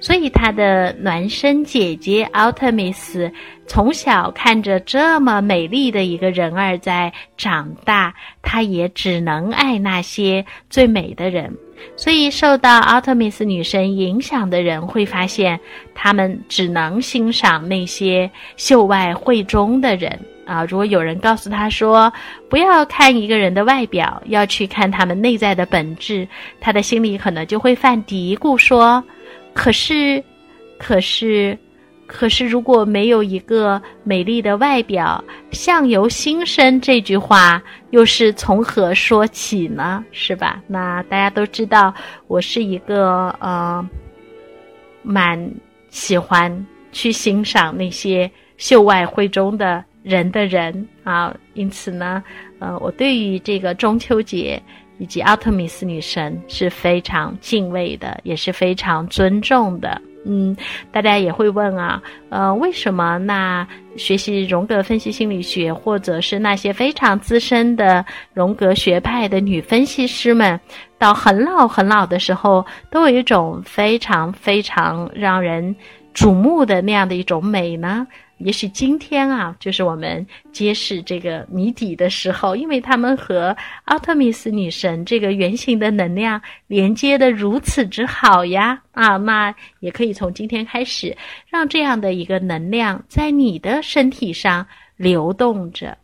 [0.00, 3.30] 所以他的孪生姐姐奥特米斯
[3.66, 11.52] 从小看着这么美丽的一个人儿在长大，他也只能爱那些最美的人。
[11.96, 15.58] 所以，受到奥特米斯女神影响的人会发现，
[15.94, 20.64] 他们只能欣赏那些秀外慧中的人啊。
[20.64, 22.12] 如果有人告诉他说，
[22.48, 26.26] 不要看一个人的外表，要去看他们内在的本质，
[26.60, 29.02] 他的心里可能就会犯嘀咕说
[29.54, 30.22] ：“可是，
[30.78, 31.58] 可是。”
[32.08, 40.02] 可是，如果没有一个美丽的外表，相由心生这句话又是从何说起呢？
[40.10, 40.62] 是吧？
[40.66, 41.92] 那大家都知道，
[42.26, 43.86] 我是一个呃，
[45.02, 45.52] 蛮
[45.90, 51.36] 喜欢去欣赏那些秀外慧中的人的人啊。
[51.52, 52.24] 因此呢，
[52.58, 54.62] 呃，我对于这个中秋节
[54.98, 60.00] 以及奥特米斯女神是非常敬畏的，也是非常尊重的。
[60.26, 60.54] 嗯，
[60.92, 70.60] 大家也会问啊，呃，为什么那学习荣格分析心理学，或者是那些非常资深的荣格学派的女分析师们，
[70.98, 75.74] 到很老很老的时候，都有一种非常非常让人
[76.12, 78.06] 瞩目的那样的一种美呢？
[78.38, 88.80] 也许今天啊，就是我们揭示这个谜底的时候，因为他们和奥特米斯女神这个圆形的能量连接的如此之好呀！
[88.92, 91.16] 啊，那也可以从今天开始，
[91.48, 94.66] 让这样的一个能量在你的身体上
[94.96, 95.96] 流动着。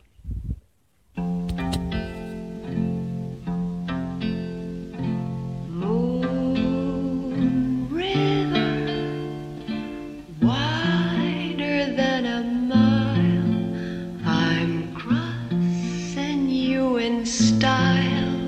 [17.05, 18.41] in style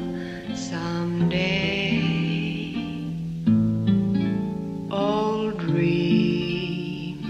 [0.55, 2.01] someday.
[4.89, 7.21] Old dream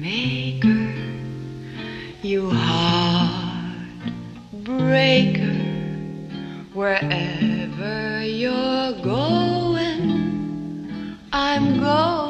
[0.00, 0.94] maker,
[2.22, 3.76] you heart
[4.64, 5.58] breaker,
[6.72, 10.08] wherever you're going,
[11.30, 12.29] I'm going.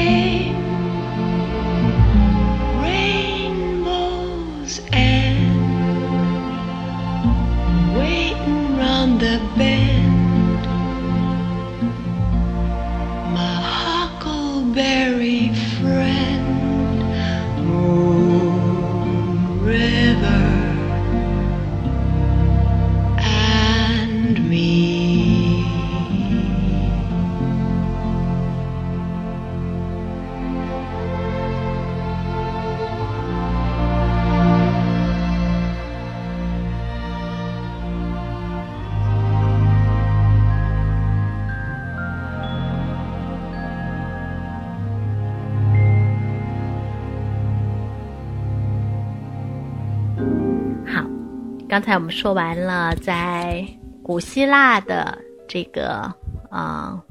[51.71, 53.65] 刚才我们说完了在
[54.03, 55.17] 古希腊的
[55.47, 56.13] 这个
[56.49, 57.01] 呃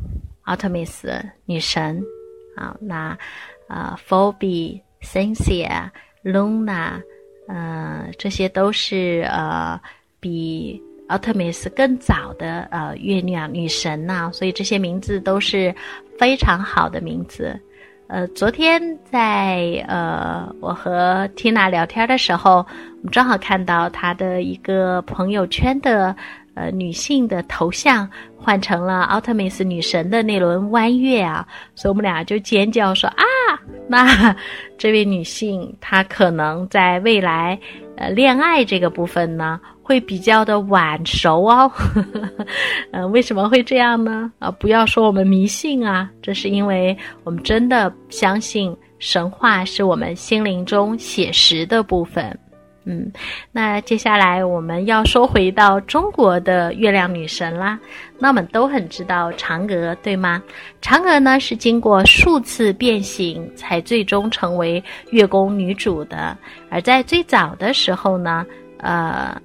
[0.43, 2.05] 奥特米斯女神
[2.57, 3.17] 啊，那
[3.69, 5.89] 呃 Phoebe、Cynthia、
[6.23, 7.01] Luna，
[7.49, 9.81] 呃，这些都是呃
[10.21, 15.75] 比奥特米斯更早的呃月亮女神呐、所以这些名字都是
[16.19, 17.59] 非常好的名字。
[18.11, 26.15] 呃，昨天在呃我和 Tina 聊天的时候，我们正好看到她的一个朋友圈的
[26.55, 31.47] 呃女性的头像换成了奥特米斯女神的那轮弯月啊，
[31.77, 33.25] 所以我们俩就尖叫说啊，
[33.87, 34.35] 那
[34.77, 37.57] 这位女性她可能在未来
[37.97, 39.61] 呃恋爱这个部分呢。
[39.91, 41.69] 会比较的晚熟哦，
[42.93, 44.31] 呃，为什么会这样呢？
[44.39, 52.39] 啊，不要说我们迷信啊，这是因为我们真的相信神话是我们心灵中写实的部分。
[52.85, 53.11] 嗯，
[53.51, 57.77] 那接下来我们要说回到中国的月亮女神啦。
[58.17, 60.41] 那我们都很知道嫦娥，对吗？
[60.81, 64.81] 嫦娥呢是经过数次变形才最终成为
[65.11, 66.39] 月宫女主的，
[66.71, 68.47] 而在最早的时候呢，
[68.79, 69.37] 呃。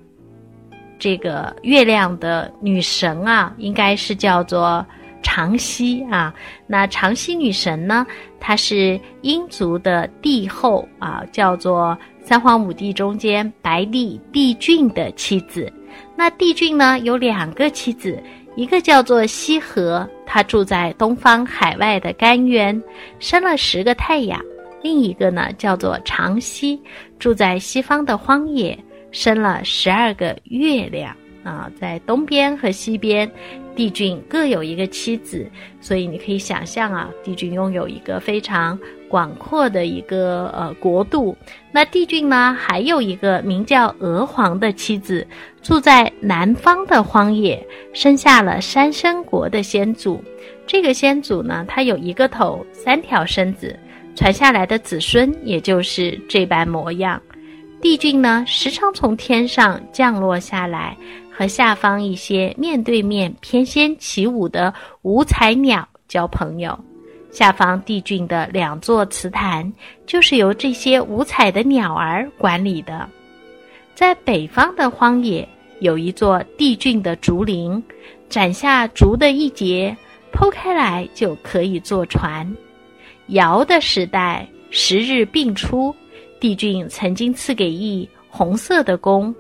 [1.06, 4.84] 这个月亮的女神啊，应该是叫做
[5.22, 6.34] 长西啊。
[6.66, 8.04] 那长西女神呢，
[8.40, 15.72] 她是殷族的帝后啊，叫做三皇五帝中间白帝帝俊的妻子。
[16.16, 18.20] 那帝俊呢有两个妻子，
[18.56, 22.82] 一个叫做羲和，她住在东方海外的甘渊，
[23.20, 24.40] 生了十个太阳；
[24.82, 26.82] 另一个呢叫做长西，
[27.20, 28.76] 住在西方的荒野。
[29.16, 33.32] 生了十二个月亮啊，在东边和西边，
[33.74, 35.50] 帝俊各有一个妻子，
[35.80, 41.34] 所以你可以想象啊，帝俊拥有一个非常广阔的一个呃国度。
[41.72, 45.26] 那帝俊呢，还有一个名叫娥皇的妻子，
[45.62, 50.22] 住在南方的荒野，生下了山生国的先祖。
[50.68, 53.80] 这个先祖呢，他有一个头，三条身子，
[54.14, 57.22] 传下来的子孙也就是这般模样。
[57.86, 60.98] 帝俊呢，时常从天上降落下来，
[61.32, 64.74] 和下方一些面对面翩跹起舞的
[65.04, 66.76] 五彩鸟交朋友。
[67.30, 69.72] 下方帝俊的两座祠坛，
[70.08, 73.08] 就是由这些五彩的鸟儿管理的。
[73.94, 75.48] 在北方的荒野，
[75.80, 77.82] 有一座帝俊的竹林，
[78.28, 79.96] 斩下竹的一节，
[80.34, 82.52] 剖开来就可以坐船。
[83.28, 85.96] 尧的时代，十日并出。
[86.46, 89.34] 帝俊曾经赐给羿红色的弓，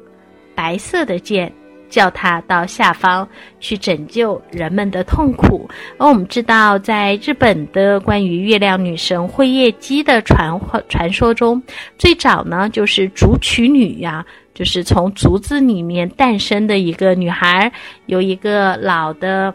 [0.55, 1.53] 白色的箭，
[1.87, 3.27] 叫他到下方
[3.59, 5.69] 去拯救人们的痛苦。
[5.99, 11.61] 而我们知道，在日本的关于月亮女神辉夜姬的传传说中，
[11.95, 14.25] 最早呢就是竹取女呀，
[14.55, 17.71] 就是从竹子里面诞生的一个女孩，
[18.07, 19.53] 有一个老的，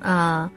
[0.00, 0.50] 呃。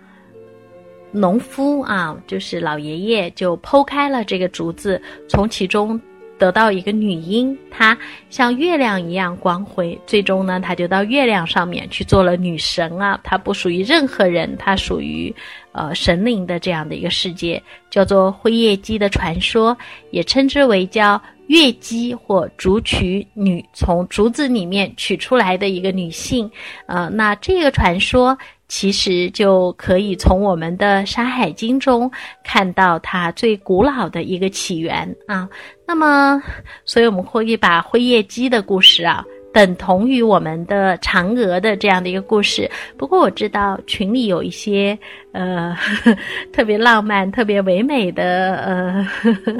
[1.13, 4.99] 农夫啊，就是老爷爷，就剖开了这个竹子，
[5.29, 5.99] 从其中
[6.39, 7.95] 得到一个女婴，她
[8.29, 9.97] 像月亮一样光辉。
[10.07, 13.19] 最终呢，她就到月亮上面去做了女神啊。
[13.23, 15.33] 她不属于任何人，她属于
[15.71, 17.61] 呃神灵的这样的一个世界，
[17.91, 19.77] 叫做辉夜姬的传说，
[20.09, 26.49] 也称之为叫月姬或竹取女，从竹子里面取出来的一个女性。
[26.87, 28.35] 呃，那这个传说
[28.75, 32.09] 其实就可以从我们的《山海经》中
[32.43, 35.47] 看到它最古老的一个起源啊。
[35.85, 36.41] 那么，
[36.83, 39.23] 所以我们可以把灰夜姬的故事啊。
[39.53, 42.69] 等同于我们的嫦娥的这样的一个故事。
[42.97, 44.97] 不过我知道群里有一些
[45.31, 45.77] 呃
[46.51, 49.07] 特别浪漫、特别唯美的呃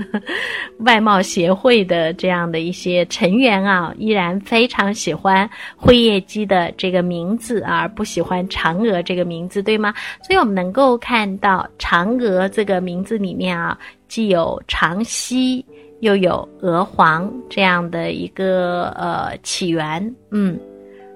[0.80, 9.94] 外貌协会的这样的一些成员啊，依然非常喜欢灰夜姬的这个名字，而不喜欢嫦娥这个名字，对吗？
[10.24, 13.78] 所以我们能够看到嫦娥这个名字里面啊，
[14.08, 15.64] 既有长息。
[16.04, 20.60] 又有娥皇这样的一个呃起源，嗯，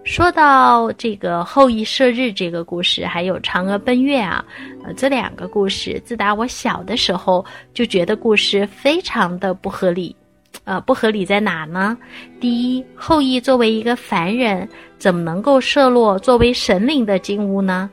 [0.06, 4.44] 说到这个后羿射日这个故事，还有嫦娥奔月啊，
[4.86, 10.16] 呃，这两个故事，自打我小的时候就觉得故事非常的不合理，
[10.64, 11.98] 呃，不合理在哪呢？
[12.40, 14.66] 第一，后羿作为一个凡人，
[14.98, 17.90] 怎么能够射落作为神灵的金乌呢？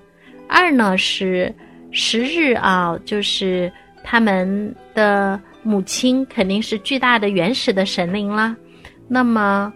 [0.48, 1.52] 二呢是
[1.90, 3.72] 十日啊，就是
[4.04, 5.40] 他们的。
[5.64, 8.54] 母亲肯定是巨大的原始的神灵啦。
[9.08, 9.72] 那么，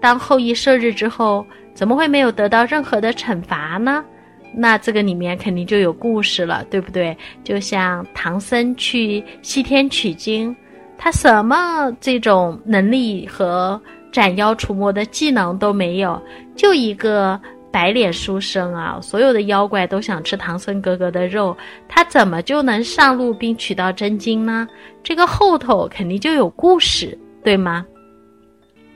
[0.00, 4.04] 当后羿射日之后，怎么会没有得到任何的惩罚呢？
[4.52, 7.16] 那这个里面肯定就有故事了，对不对？
[7.44, 10.54] 就像唐僧去西天取经，
[10.98, 13.80] 他什么这种能力和
[14.10, 16.20] 斩妖除魔的技能都没有，
[16.56, 17.40] 就一个。
[17.70, 21.54] 白脸书生啊，所有的妖怪都想吃唐僧哥哥的肉，
[21.86, 24.66] 他怎么就能上路并取到真经呢？
[25.08, 27.82] 这个后头肯定就有故事，对吗？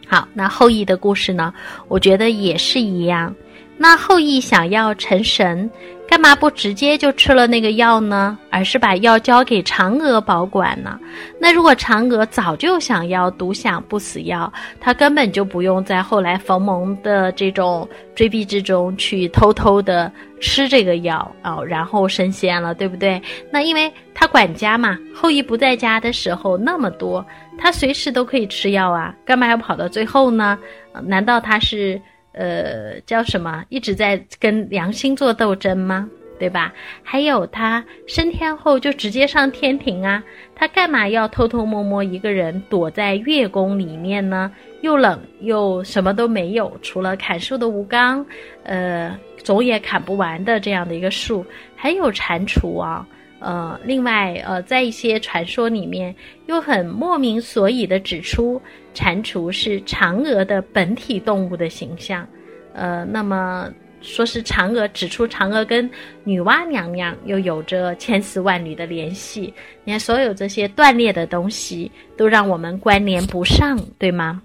[0.06, 1.54] 好，那后羿的故事呢？
[1.88, 3.34] 我觉得也是一样。
[3.82, 5.68] 那后羿想要成神。
[6.08, 8.38] 干嘛不直接就吃了那个药呢？
[8.50, 11.00] 而是把药交给嫦娥保管呢？
[11.40, 23.20] 那如果嫦娥早就想要独享不死药，她根本就不用在后来逢蒙的这种追逼之中去偷偷的吃这个药哦，然后升仙了，对不对？
[23.50, 27.24] 那因为他管家嘛，后羿不在家的时候那么多，
[27.56, 30.58] 他随时都可以吃药啊，干嘛要跑到最后呢？
[31.04, 31.98] 难道他是？
[32.32, 33.64] 呃，叫什么？
[33.68, 36.08] 一直在跟良心做斗争吗？
[36.38, 36.72] 对吧？
[37.04, 40.20] 还有他升天后就直接上天庭啊，
[40.56, 44.50] 他干嘛要偷偷摸摸一个人躲在月宫里面呢？
[44.80, 48.26] 又冷又什么都没有，除了砍树的吴刚，
[48.64, 53.06] 呃，总也砍不完的这样的一个树，还有蟾蜍啊。
[53.42, 56.14] 呃，另外，呃，在一些传说里面，
[56.46, 58.62] 又很莫名所以的指出，
[58.94, 62.24] 蟾蜍是嫦娥的本体动物的形象。
[62.72, 63.68] 呃，那么
[64.00, 65.90] 说是嫦娥，指出嫦娥跟
[66.22, 69.52] 女娲娘娘又有着千丝万缕的联系。
[69.82, 74.40] 你看，所有这些断裂的东西，都让我们关联不上，对吗？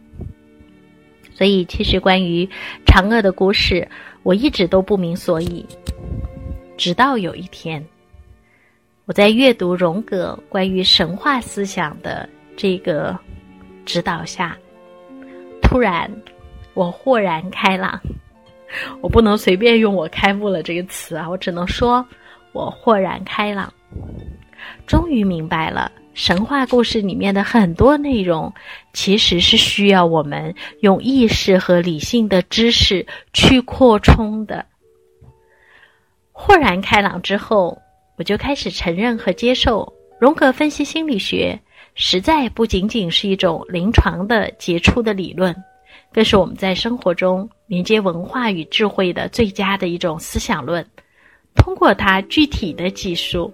[1.35, 2.49] 所以，其实关于
[2.83, 3.87] 嫦娥的故事，
[4.23, 5.63] 我一直都不明所以，
[6.75, 7.85] 直到有一天。
[9.07, 12.27] 我在阅读荣格关于神话思想的
[12.57, 13.17] 这个
[13.85, 14.57] 指导下，
[15.61, 16.11] 突然
[16.73, 17.97] 我豁然开朗。
[18.99, 22.05] 我不能随便用“我开悟了”这个词啊，我只能说
[22.51, 23.73] 我豁然开朗，
[24.85, 28.53] 终于明白了神话故事里面的很多内容，
[28.91, 34.65] 其实是需要我们用意识和理性的知识去扩充的。
[36.33, 37.81] 豁然开朗之后。
[38.17, 41.57] 我就开始承认和接受，荣格分析心理学
[41.93, 45.55] 实在不仅仅是一种临床的杰出的理论，
[46.11, 50.83] 更是我们在生活中连接文化与智慧的最佳的一种思想论。
[51.53, 53.53] 通过它具体的技术，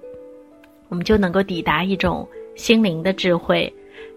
[0.87, 3.71] 我们就能够抵达一种心灵的智慧。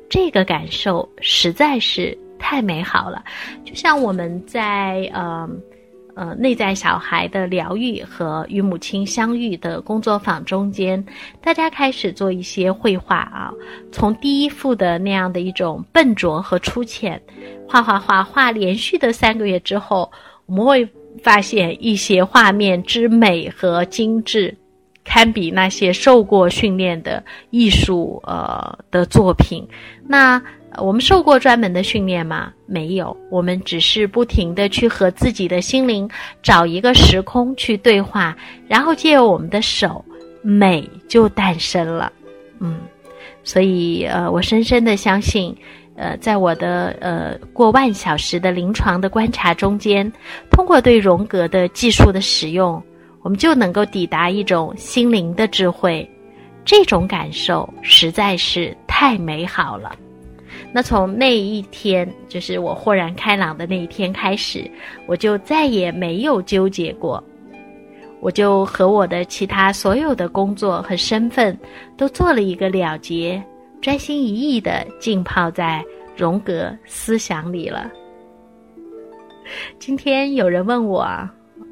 [0.09, 3.25] 这个感受实在是太美好了，
[3.65, 5.51] 就像我们在呃。
[6.17, 11.05] 呃，内在小孩的疗愈和与母亲相遇的工作坊中间，
[11.43, 13.53] 大家开始做一些绘画啊。
[13.93, 17.21] 从第一幅的那样的一种笨拙和粗浅，
[17.69, 20.11] 画画画画，连续的三个月之后，
[20.47, 20.89] 我们会
[21.23, 24.57] 发现一些画面之美和精致，
[25.05, 29.69] 堪比那些受过训练的艺术呃的作品。
[30.09, 30.43] 那。
[30.79, 32.53] 我们受过专门的训练吗？
[32.67, 36.09] 没有，我们只是不停的去和自己的心灵
[36.43, 38.37] 找一个时空去对话，
[38.69, 40.05] 然后借由我们的手，
[40.43, 42.13] 美就诞生了。
[42.59, 42.81] 嗯，
[43.45, 45.55] 所以呃，我深深的相信，
[45.95, 50.11] 呃，在我的呃过万小时的临床的观察中间，
[50.51, 52.83] 通过对荣格的技术的使用，
[53.23, 56.09] 我们就能够抵达一种心灵的智慧，
[56.65, 59.95] 这种感受实在是太美好了。
[60.73, 64.71] 那从那一天，就是我豁然开朗的那一天开始，
[65.07, 67.23] 我就再也没有纠结过。
[68.21, 71.57] 我就和我的其他所有的工作和身份
[71.97, 73.43] 都做了一个了结，
[73.81, 75.85] 专心一意的浸泡在
[76.17, 77.91] 荣格思想里了。
[79.79, 81.07] 今天有人问我，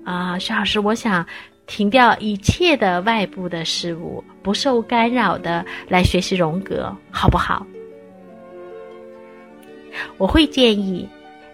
[0.04, 1.26] 啊，徐老师，我想
[1.66, 7.66] 停掉一切的外部的事物，不受干扰的来学习荣格，好不好？
[10.18, 11.08] 我会建议。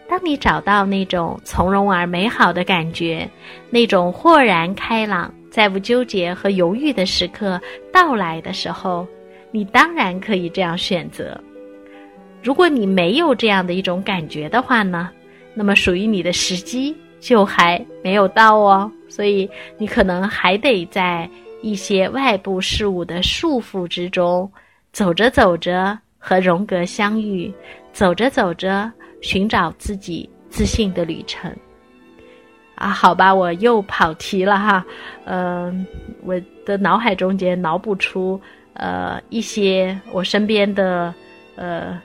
[0.08, 3.28] 当你找到那种从容而美好的感觉，
[3.70, 7.60] 那种豁然开朗、再不纠结和犹豫的时刻
[7.92, 9.06] 到来的时候，
[9.52, 11.40] 你当然可以这样选择。
[12.42, 15.10] 如果你没有这样的一种感觉的话呢，
[15.54, 18.90] 那么属于你的时机就还没有到哦。
[19.08, 21.28] 所以你可能还得在
[21.62, 24.50] 一些外部事物的束缚之中，
[24.92, 27.52] 走着走着和荣格相遇，
[27.92, 28.90] 走着走着。
[29.22, 31.54] 寻找自己自信的旅程，
[32.76, 34.82] 啊，好吧，我又跑题了哈，
[35.26, 35.86] 嗯，
[36.22, 38.40] 我的脑海中间脑补出
[38.72, 41.14] 呃一些我身边的
[41.56, 42.00] 呃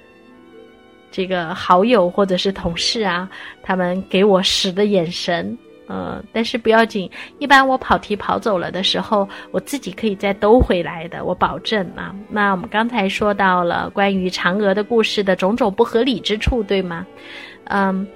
[1.10, 3.30] 这个好友或者是同事啊，
[3.64, 5.58] 他们给我使的眼神。
[5.88, 12.16] 呃，但是不要紧，一般我跑题跑走了的时候，我自己可以再兜回来的，我保证啊。
[12.30, 17.06] 那我们刚才说到了关于嫦娥的故事的种种不合理之处，对吗？
[17.66, 18.08] 嗯，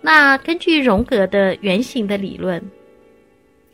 [0.00, 2.62] 那根据荣格的原型的理论，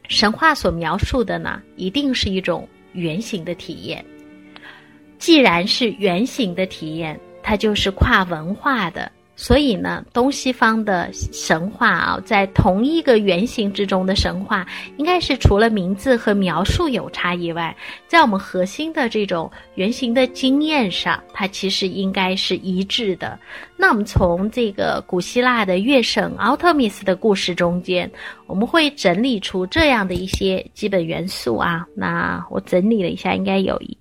[0.09, 4.05] 神话所描述的呢，一定是一种原型的体验。
[5.19, 9.11] 既然是原型的体验，它就是跨文化的。
[9.37, 14.65] 所以呢，东西方的神话啊，在同一个原型之中的神话，
[14.97, 17.77] 应该是除了名字和描述有差异外，
[18.07, 23.39] 在我们核心的这种原型的经验上，它其实应该是一致的。
[23.77, 28.11] 那我们从这个古希腊的月神奥特米斯的故事中间，
[28.47, 31.85] 我们会整理出这样的一些基本元素啊。
[31.97, 33.99] 那我整理了一下，应该有一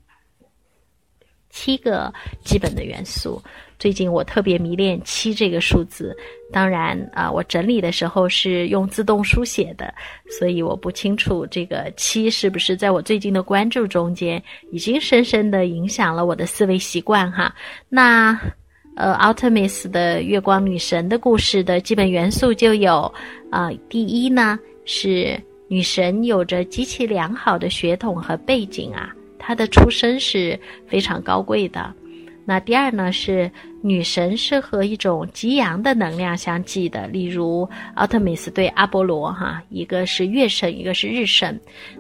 [1.54, 2.12] 七个
[2.44, 3.42] 基本的元素。
[3.78, 6.16] 最近我特别迷恋七这个数字，
[6.52, 9.94] 当然啊，我整理的时候是用自动书写的，
[10.40, 14.42] 所以我不清楚这个七是不是在我最近的关注中间
[14.72, 17.54] 已经深深的影响了我的思维习惯哈。
[17.88, 18.40] 那
[18.96, 23.14] 呃，奥特曼斯的月光女神的故事的基本元素就有
[23.52, 25.38] 啊，第一呢是
[25.68, 29.14] 女神有着极其良好的血统和背景啊，
[29.46, 31.94] 她的出身是非常高贵的。
[32.46, 33.52] 那第二呢是。
[33.86, 41.60] 女神是和一种极阳的能量相继的，例如奥特米斯对阿波罗，哈，一个是月神，一个是日神。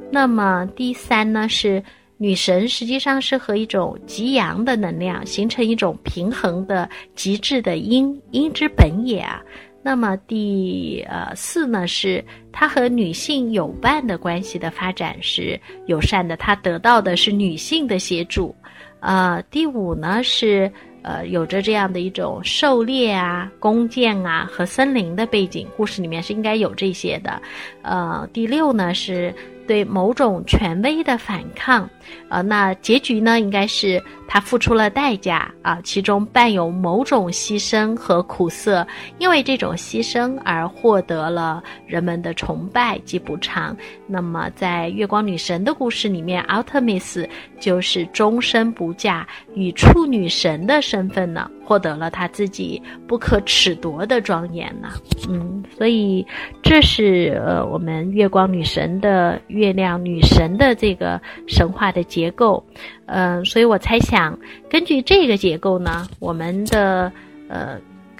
[0.10, 1.84] 那么第三呢是
[2.16, 9.41] 女神，实际上是和一种极阳的能量形成一种平衡的极致的阴，阴之本也啊。
[9.84, 18.56] 那么第呃四呢是他和女性有伴的关系的发展是友善的，他得到的是女性的协助。
[19.02, 20.72] 呃，第五呢是。
[21.06, 27.42] 呃，有着这样的一种狩猎啊、弓箭啊和森林的背景，故事里面是应该有这些的。
[27.82, 29.36] 呃，第六呢是。
[29.68, 31.89] 对某种权威的反抗，
[32.30, 38.86] 呃，那结局呢，应该是他付出了代价啊，其中伴有某种牺牲和苦涩，
[39.20, 43.76] 因为这种牺牲而获得了人们的崇拜及补偿。
[44.07, 47.28] 那么，在月光女神的故事里面，奥特米斯
[47.59, 51.49] 就是终身不嫁，与处女神的身份呢。
[51.64, 54.89] 获得了他自己不可褫夺的庄严呢，
[55.30, 56.26] 嗯，所以
[56.61, 62.64] 这是呃我们月光女神的月亮女神的这个神话的结构，
[63.05, 64.38] 嗯，所以我猜想
[64.70, 67.11] 根据这个结构呢，我们的
[67.47, 67.80] 呃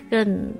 [0.10, 0.54] 更。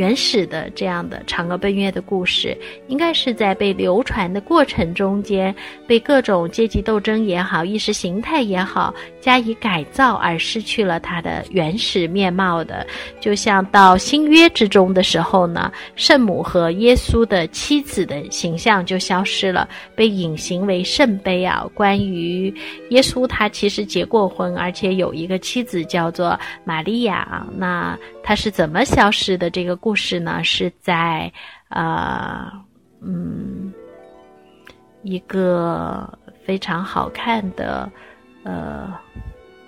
[0.00, 2.56] 原始的这样的嫦娥奔月的故事，
[2.88, 5.54] 应该是在被流传的过程中间，
[5.86, 12.86] 被各种阶级斗争也好、意识形态也好加以改造而失去了它的原始面貌的。
[13.20, 21.62] 就像到新约之中的时候呢，圣母和耶稣的妻子的形象就消失了，被隐形为圣杯啊。
[21.74, 22.48] 关于
[22.88, 27.46] 耶稣，他其实结过婚，而且有一个妻子叫做玛利亚啊。
[27.54, 27.98] 那
[28.30, 29.50] 他是怎么消失的？
[29.50, 29.74] 这个。
[29.74, 31.32] 故事呢是在，
[31.68, 32.48] 呃，
[33.02, 33.74] 嗯，
[35.02, 37.90] 一个非常好看的
[38.44, 38.96] 呃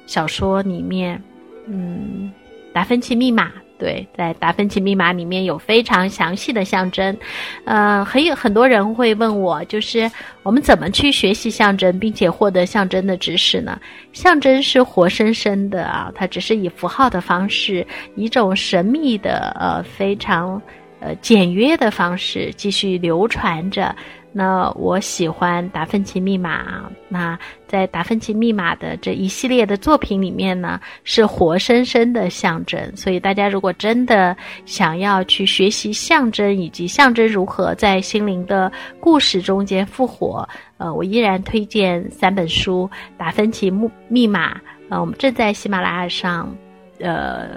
[0.06, 1.20] 小说里面，
[1.66, 2.32] 嗯，
[2.72, 3.48] 《达芬奇密码》
[3.78, 7.16] 对，在达芬奇密码里面有非常详细的象征，
[7.64, 10.10] 呃，很有很多人会问我，就是
[10.42, 13.80] 我们怎么去学习象征，并且获得象征的知识呢？
[14.12, 20.60] 象征是活生生的啊，它只是以符号的方式，以一种神秘的呃非常
[21.00, 23.94] 呃简约的方式继续流传着。
[24.34, 26.90] 那我喜欢达芬奇密码。
[27.08, 32.80] 那在达芬奇密码的这一系列的作品里面呢，是活生生的象征。
[32.96, 44.54] 所以大家如果真的想要去学习象征以及象征如何在心灵的故事中间复活，呃，我依然推荐三本书《达芬奇密密码》。
[44.88, 46.54] 呃，我们正在喜马拉雅上，
[47.00, 47.50] 呃，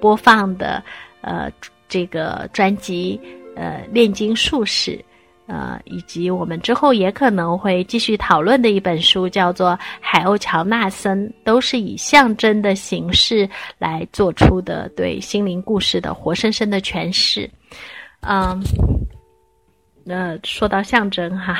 [0.00, 0.82] 播放的
[1.20, 1.50] 呃
[1.88, 3.20] 这个专辑，
[3.54, 5.04] 呃，炼金术士。
[5.48, 17.50] 呃，以及我们之后也可能会继续讨论的一本书，叫做《海鸥乔纳森》，都是以象征的形式来做出的对心灵故事的活生生的诠释。
[18.20, 18.62] 嗯，
[20.04, 21.56] 那说到象征哈，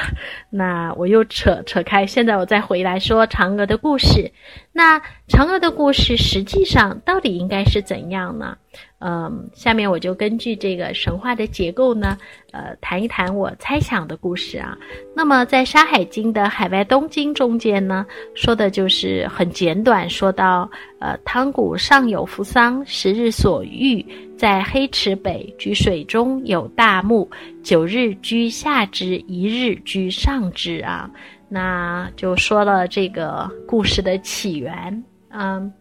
[0.50, 4.30] 那我又扯扯开，现在我再回来说嫦娥的故事。
[4.72, 8.56] 那嫦娥的故事实际上到底应该是怎样呢？
[9.00, 12.18] 嗯，下面我就根据这个神话的结构呢，
[12.50, 14.76] 呃，谈一谈我猜想的故事啊。
[15.14, 20.68] 那么在《山海经》的海外东经中间呢，说的就是很简短，说到
[20.98, 24.04] 呃，汤谷上有扶桑，十日所遇，
[24.36, 27.30] 在黑池北，居水中有大木，
[27.62, 31.08] 九日居下之，一日居上之啊。
[31.48, 35.72] 那就说了这个故事的起源，嗯。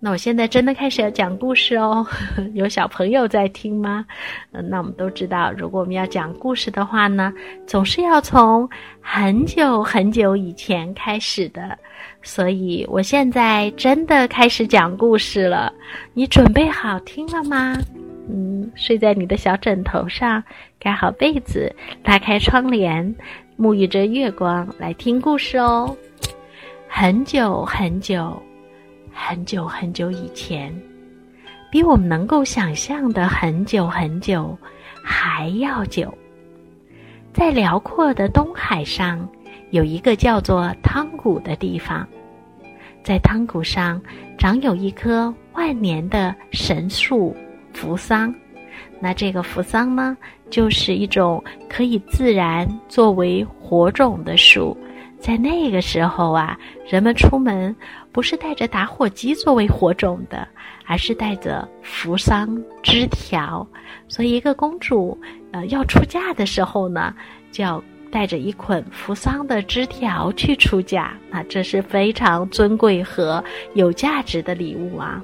[0.00, 2.06] 那我现在真的开始要讲故事哦，
[2.54, 4.06] 有小朋友在听吗？
[4.52, 7.32] 嗯，那我们都知道，如果我们要讲故事的话呢，
[7.66, 8.68] 总是要从
[9.00, 11.76] 很久很久以前开始的。
[12.22, 15.72] 所以我现在真的开始讲故事了，
[16.14, 17.76] 你准备好听了吗？
[18.30, 20.40] 嗯，睡在你的小枕头上，
[20.78, 21.74] 盖好被子，
[22.04, 23.16] 拉开窗帘，
[23.58, 25.96] 沐浴着月光来听故事哦。
[26.86, 28.40] 很久很久。
[29.20, 30.72] 很久很久以前，
[31.72, 34.56] 比我们能够想象的很久很久
[35.02, 36.16] 还要久，
[37.34, 39.28] 在辽阔的东海上，
[39.70, 42.08] 有一个叫做汤谷的地方。
[43.02, 44.00] 在汤谷上
[44.38, 47.36] 长有一棵万年的神树
[47.74, 48.32] 扶桑。
[49.00, 50.16] 那这个扶桑呢，
[50.48, 54.76] 就是一种可以自然作为火种的树。
[55.18, 56.56] 在那个时候啊，
[56.88, 57.74] 人们出门
[58.18, 60.48] 不是带着打火机作为火种的，
[60.86, 63.64] 而是带着扶桑枝条。
[64.08, 65.16] 所以，一个公主
[65.52, 67.14] 呃要出嫁的时候呢，
[67.52, 71.16] 就要带着一捆扶桑的枝条去出嫁。
[71.30, 73.42] 那这是非常尊贵和
[73.74, 75.22] 有价值的礼物啊。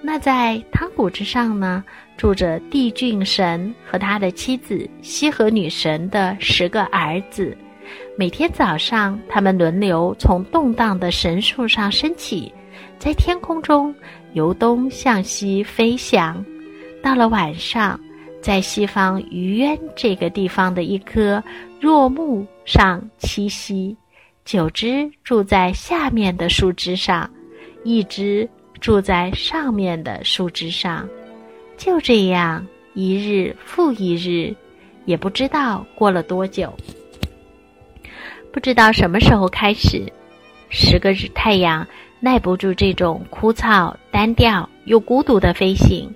[0.00, 1.82] 那在汤谷之上呢，
[2.16, 7.58] 住着帝俊神和他的妻子西河女神的十个儿子。
[8.14, 12.52] 每天早上，他们轮流从动荡的神树上升起，
[12.98, 13.94] 在天空中
[14.34, 16.44] 由东向西飞翔。
[17.02, 17.98] 到了晚上，
[18.42, 21.42] 在西方虞渊这个地方的一棵
[21.80, 23.96] 若木上栖息。
[24.44, 27.30] 九只住在下面的树枝上，
[27.82, 28.46] 一只
[28.78, 31.08] 住在上面的树枝上。
[31.78, 34.54] 就这样，一日复一日，
[35.06, 36.72] 也不知道过了多久。
[38.52, 40.04] 不知道什么时候开始，
[40.68, 41.86] 十个日太阳
[42.20, 46.14] 耐不住这种枯燥、单调又孤独的飞行，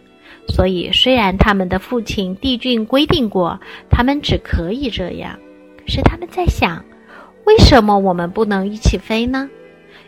[0.49, 3.59] 所以虽然他们的父亲帝俊规定过
[3.91, 5.39] 他们只可以这样，
[5.79, 6.85] 可是他们在想，
[7.47, 9.49] 为什么我们不能一起飞呢？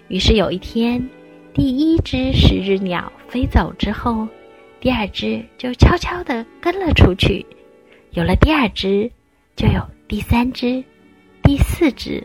[0.08, 1.08] 于是有一天，
[1.54, 4.28] 第一只十日鸟飞走之后，
[4.80, 7.44] 第二只就悄悄地跟了出去，
[8.10, 9.10] 有了第二只，
[9.56, 10.84] 就有第三只。
[11.48, 12.22] 第四只，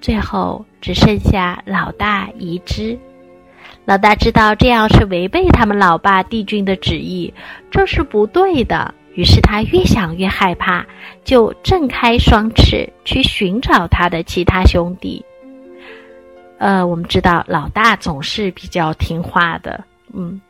[0.00, 2.96] 最后只剩下老大一只。
[3.84, 7.34] 老大知道这样是违背他们老爸帝俊的旨意，
[7.72, 8.94] 这是不对的。
[9.14, 10.86] 于是他越想越害怕，
[11.24, 15.24] 就振开双翅去寻找他的其他兄弟。
[16.60, 19.82] 呃，我们知道老大总是比较听话的，
[20.14, 20.40] 嗯。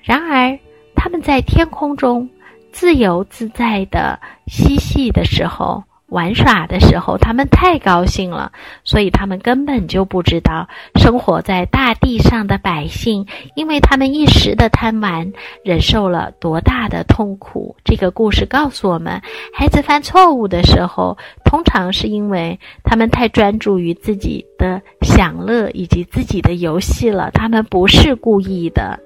[0.00, 0.58] 然而
[0.94, 2.26] 他们在天空中
[2.72, 5.84] 自由自在的嬉戏的时候。
[6.08, 8.52] 玩耍的时候，他们太高兴了，
[8.84, 13.26] 所以他们根本就不知道生活在大地上的百姓，
[13.56, 15.32] 因为他们一时的贪玩，
[15.64, 17.74] 忍受了多大的痛苦。
[17.84, 19.20] 这个故事告诉我们，
[19.52, 29.00] 孩子犯错误的时候，通常是因为他们太专注于自己的享乐以及自己的游戏了，他们不是故意的。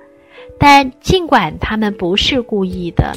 [0.58, 3.14] 但尽管他们不是故意的，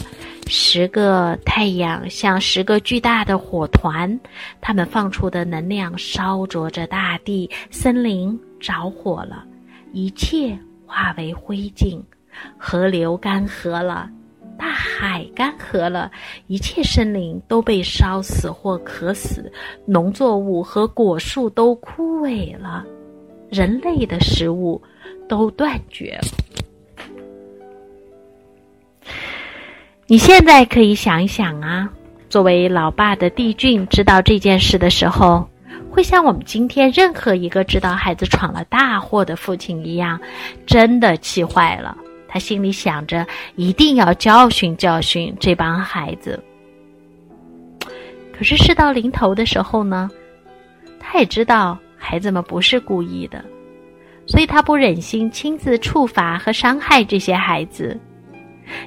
[0.48, 4.20] 十个太阳像十个巨大的火团，
[4.62, 9.46] 它们放出的能量烧灼着大地，森林着火了，
[9.92, 12.02] 一切化为灰烬，
[12.58, 14.10] 河流干涸了。
[14.58, 16.12] 大海干涸了，
[16.48, 19.52] 一切森林都被烧死或渴死，
[19.86, 22.86] 农作物和果树都枯萎了，
[23.50, 24.82] 人类的食物
[25.28, 26.28] 都断绝了。
[30.14, 31.90] 你现在可以想一想啊，
[32.30, 35.50] 作为老爸的帝俊知道这件事的时候，
[35.90, 40.22] 会像我们今天任何一个知道孩子闯了大祸的父亲一样，
[40.68, 41.98] 真的气坏了。
[42.28, 46.40] 他心里想着，一定要教训教训这帮孩子。
[48.38, 50.12] 可是事到临头的时候呢，
[51.00, 53.44] 他也知道孩子们不是故意的，
[54.28, 58.00] 所以他不忍心亲自处罚和伤害这些孩子。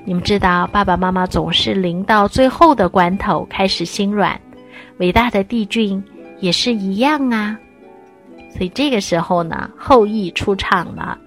[0.04, 4.40] 你们知道，爸爸妈妈总是临到最后的关头开始心软，
[4.98, 6.02] 伟大的帝俊
[6.40, 7.58] 也是一样啊。
[8.50, 11.18] 所以这个时候呢，后羿出场了。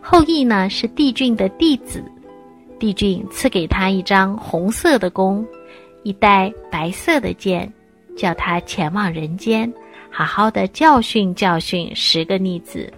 [0.00, 2.02] 后羿呢是帝俊的弟子，
[2.78, 5.46] 帝俊赐给他一张红色的弓，
[6.02, 7.70] 一带白色的箭，
[8.16, 9.72] 叫他前往人间，
[10.10, 12.92] 好好的教训教训十个逆子。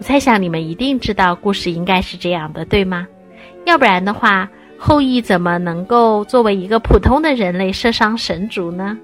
[0.00, 3.06] 我猜想你们一定知道故事应该是这样的，对吗？
[3.66, 4.48] 要不然的话，
[4.78, 8.96] 后羿怎么能够作为一个普通的人类射伤神族呢？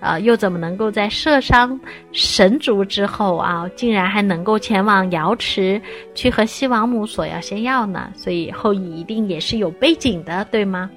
[0.00, 1.78] 啊，又怎么能够在射伤
[2.10, 5.80] 神族之后啊，竟然还能够前往瑶池
[6.12, 8.12] 去和西王母索要仙药呢？
[8.16, 10.90] 所以后羿一定也是有背景的，对吗？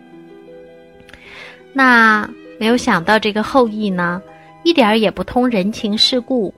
[1.71, 2.27] 那
[2.59, 4.19] 没有想到这个后羿呢，
[4.63, 6.51] 一点儿也不通人情世故。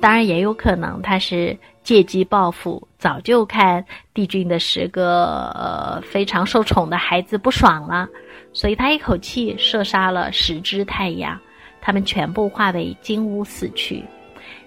[0.00, 8.08] 当然也有可能他是借机报复，早就看帝君的十个呃非常受宠的孩子不爽了，
[8.52, 11.38] 所以他一口气射杀了十只太阳。
[11.80, 14.04] 他们全部化为金乌死去，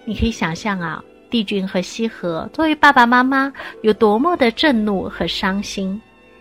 [0.04, 3.50] 你可以想象啊，帝俊和羲和作为爸爸妈妈
[3.80, 5.98] 有多么的震怒和伤心。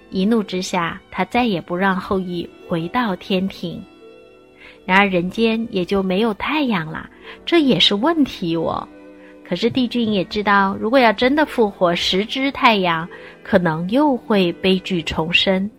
[0.10, 3.82] 一怒之下，他再也不让后羿回到天庭。
[4.86, 7.10] 然而人间也就没有太阳了，
[7.46, 8.88] 这也是问题哦。
[9.48, 13.08] 可是帝俊也知道，如果要真的复活十只太阳，
[13.44, 15.70] 可能又会悲剧重生。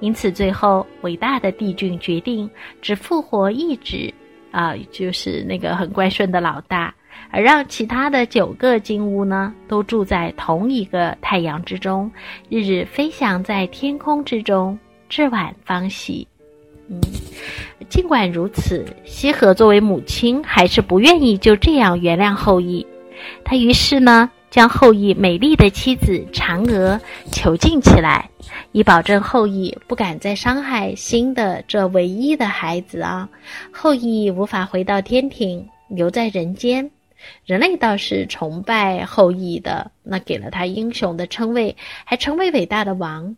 [0.00, 2.48] 因此，最后伟大的帝俊决定
[2.80, 4.12] 只复活一只。
[4.50, 6.94] 啊，就是那个很乖顺的老大，
[7.32, 12.08] 而让其他的九个金乌呢，都住在同一个太阳之中，
[12.48, 16.28] 日日飞翔在天空之中，至晚方息。
[16.88, 17.00] 嗯，
[17.88, 22.86] 尽管如此，羲和作为母亲，还是不愿意就这样原谅后羿。
[23.44, 24.30] 他于是呢。
[24.50, 27.00] 将后羿美丽的妻子嫦娥
[27.32, 28.30] 囚禁起来，
[28.70, 33.28] 以保证后羿不敢再伤害新的这唯一的孩子啊！
[33.72, 36.88] 后羿无法回到天庭，留在人间。
[37.44, 43.36] 人类倒是崇拜后羿的，那给了他英雄的称谓，还成为伟大的王。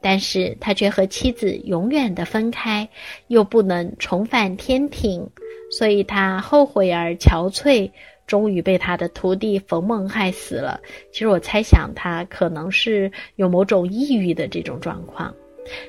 [0.00, 2.88] 但是他却和妻子永远的分开，
[3.26, 5.28] 又不能重返天庭，
[5.70, 7.90] 所以他后悔而憔悴。
[8.26, 10.80] 终于被他的徒弟冯梦害死了。
[11.12, 15.34] 其实我猜想他可能是有某种抑郁的这种状况。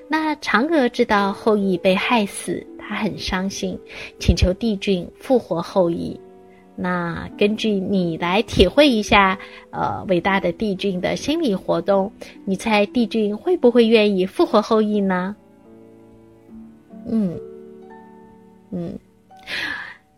[0.07, 3.77] 那嫦娥知道后羿被害死，她很伤心，
[4.19, 6.19] 请求帝俊复活后羿。
[6.77, 9.37] 那根据你来体会一下，
[9.71, 12.11] 呃，伟大的帝俊的心理活动，
[12.45, 15.35] 你猜帝俊会不会愿意复活后羿呢？
[17.07, 17.39] 嗯，
[18.71, 18.97] 嗯。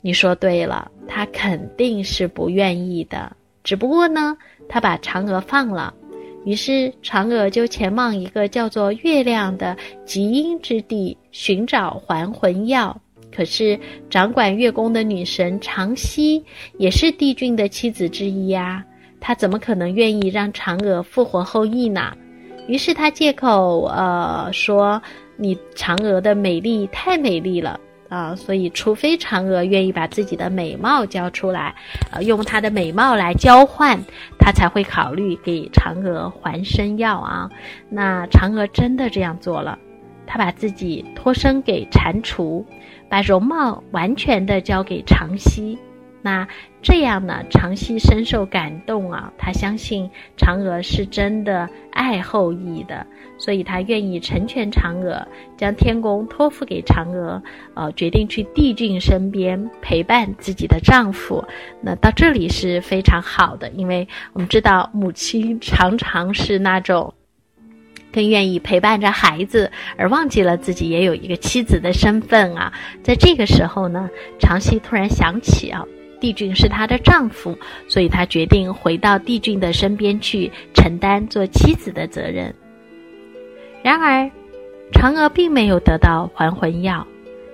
[0.02, 3.36] 你说对了，他肯定是不愿意的。
[3.64, 4.38] 只不过呢，
[4.70, 5.94] 他把嫦娥放了，
[6.46, 9.76] 于是嫦娥就前往一个叫做月亮的
[10.06, 12.96] 极阴之地寻找还魂药。
[13.36, 13.78] 可是
[14.10, 16.44] 掌管月宫的女神长息
[16.78, 18.84] 也是帝俊的妻子之一呀，
[19.20, 22.16] 她怎么可能愿意让嫦娥复活后羿呢？
[22.68, 25.02] 于是他借口呃说，
[25.36, 27.80] 你嫦娥的美丽太美丽了。
[28.10, 31.76] 啊，所以除非嫦娥愿意把自己的美貌交出来，
[32.12, 34.00] 呃，用她的美貌来交换，
[34.40, 37.50] 她才会考虑给嫦娥还身药啊。
[37.90, 39.78] 那嫦娥真的这样做了，
[40.26, 42.64] 她把自己托生给蟾蜍，
[43.10, 45.78] 把容貌完全的交给长息。
[46.22, 46.48] 那
[46.88, 53.06] 这样呢，长熙深受感动啊，他相信嫦娥是真的爱后羿的，
[53.38, 55.28] 所以他愿意成全嫦娥，
[55.58, 61.44] 将天宫托付给嫦娥，呃，决定去帝俊身边陪伴自己的丈夫。
[61.82, 67.14] 那到这里是非常好的，因为我们知道母亲常常是那种。
[68.14, 72.72] 更愿意陪伴着孩子，而忘记了自己也有一个妻子的身份啊！
[73.04, 74.10] 在这个时候呢，
[74.40, 75.84] 长熙突然想起啊，
[76.20, 77.58] 帝俊是她的丈夫，
[77.88, 82.54] 所以她决定回到帝俊的身边去承担做妻子的责任。
[83.84, 84.30] 然而，
[84.92, 87.06] 嫦娥并没有得到还魂药，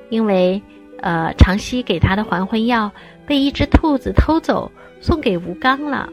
[0.09, 0.61] 因为
[1.01, 2.91] 呃，长熙给她的还魂药
[3.27, 6.09] 被一只兔子偷走，送给吴刚了。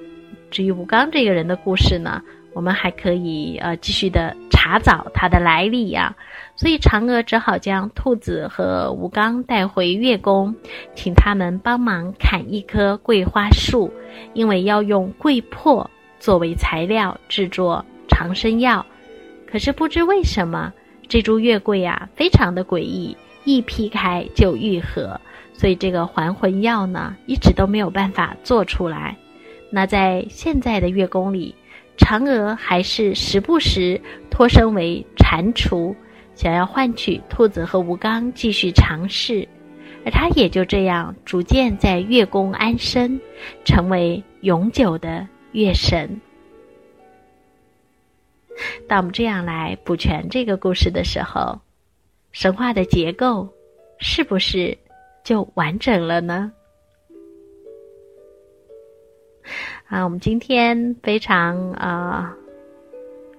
[0.51, 2.23] 至于吴刚这个人的故事呢？
[2.53, 6.17] 我们还可以呃继续的查找它的来历呀，
[6.61, 10.55] 所以嫦娥只好将兔子和吴刚带回月宫，
[10.95, 13.91] 请他们帮忙砍一棵桂花树，
[14.35, 15.87] 因为要用桂粕
[16.19, 18.85] 作为材料制作长生药。
[19.51, 20.71] 可是不知为什么，
[21.09, 25.19] 这株月桂啊非常的诡异，一劈开就愈合，
[25.55, 29.17] 所以这个还魂药呢一直都没有办法做出来。
[29.73, 31.55] 那在现在的月宫里。
[31.97, 34.01] 嫦娥还是时不时
[34.31, 35.95] 脱身为蟾蜍，
[36.41, 39.47] 想要换取兔子和吴刚继续尝试，
[40.07, 43.21] 而他也就这样逐渐在月宫安身，
[43.63, 46.19] 成为永久的月神。
[48.89, 51.61] 当我们这样来补全这个故事的时候，
[52.33, 53.47] 神话的结构
[53.99, 54.79] 是不是
[55.23, 56.51] 就完整了呢？
[59.89, 62.35] 啊，我们今天非常啊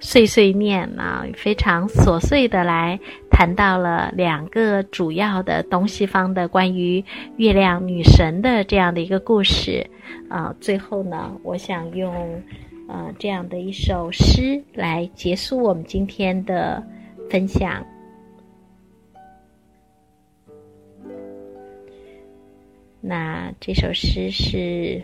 [0.01, 2.99] 碎碎念啊，非常琐碎的来
[3.29, 7.05] 谈到了两个主要的东西方的关于
[7.37, 9.87] 月亮女神的这样的一个故事
[10.27, 10.53] 啊。
[10.59, 12.13] 最后呢，我想用
[12.89, 16.83] 呃这样的一首诗来结束我们今天的
[17.29, 17.85] 分享。
[22.99, 25.01] 那这首诗是。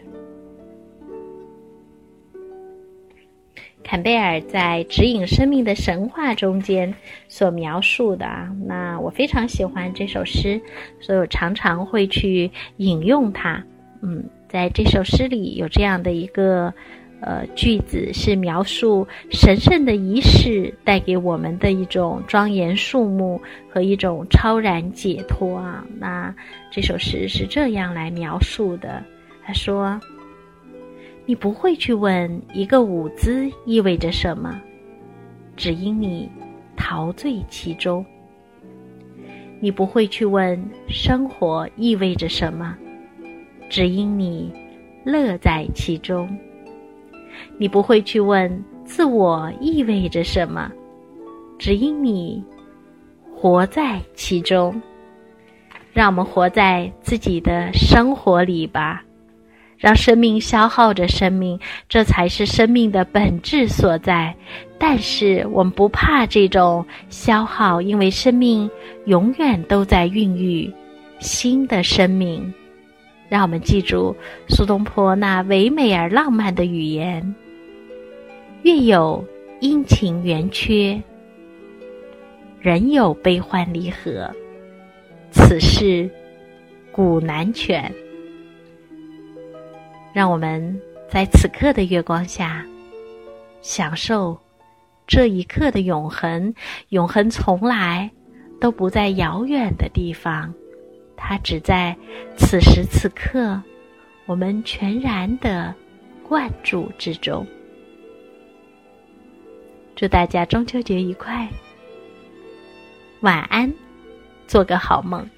[3.89, 6.93] 坎贝尔在《指引生命的神话》中间
[7.29, 10.59] 所描述的啊，那我非常喜欢这首诗，
[10.99, 13.63] 所以我常常会去引用它。
[14.01, 16.73] 嗯，在这首诗里有这样的一个
[17.21, 25.81] 呃句子，是描述神圣的仪式带给我们的一种庄严肃穆和一种超然解脱啊。
[25.97, 26.35] 那
[26.69, 29.01] 这首诗是这样来描述的，
[29.45, 29.97] 他说。
[31.27, 34.61] 你不会去问一个舞姿意味着什么，
[35.57, 36.31] 只因你
[36.77, 38.01] 陶醉其中；
[39.59, 40.57] 你不会去问
[40.87, 42.77] 生活意味着什么，
[43.69, 44.53] 只因你
[45.03, 46.25] 乐在其中；
[47.57, 50.71] 你不会去问自我意味着什么，
[51.59, 52.41] 只因你
[53.35, 54.81] 活在其中。
[55.91, 59.03] 让我们活在自己的生活里吧。
[59.77, 64.35] 让生命消耗着生命，这才是生命的本质所在。
[64.79, 68.69] 但是我们不怕这种消耗，因为生命
[69.05, 70.71] 永远都在孕育
[71.19, 72.53] 新的生命。
[73.29, 74.15] 让我们记住
[74.47, 77.35] 苏东坡那唯美而浪漫的语言
[78.63, 79.23] ：“月有
[79.59, 81.01] 阴晴圆缺，
[82.61, 84.31] 人有悲欢离合，
[85.29, 86.09] 此事
[86.91, 87.91] 古难全。”
[90.17, 92.65] 让我们在此刻的月光下，
[93.61, 94.35] 享受
[95.05, 96.51] 这一刻的永恒。
[96.89, 98.09] 永恒从来
[98.59, 100.51] 都不在遥远的地方，
[101.15, 101.95] 它只在
[102.35, 103.61] 此时此刻，
[104.25, 105.71] 我们全然的
[106.27, 107.45] 灌注之中。
[109.95, 111.47] 祝大家中秋节愉快，
[113.19, 113.71] 晚安，
[114.47, 115.29] 做个好梦。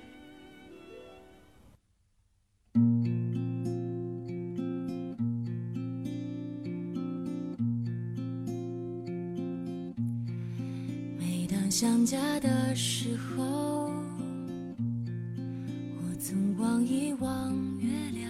[11.81, 13.89] 想家的时候，
[15.95, 18.30] 我曾望一望月亮，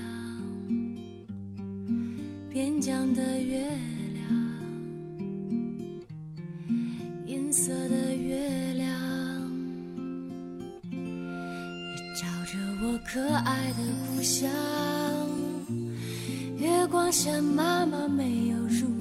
[2.48, 3.68] 边疆的月
[4.14, 4.24] 亮，
[7.26, 8.88] 银色的月亮，
[10.92, 11.02] 也
[12.22, 14.48] 照着我可爱的故乡。
[16.56, 18.99] 月光下，妈妈没有入。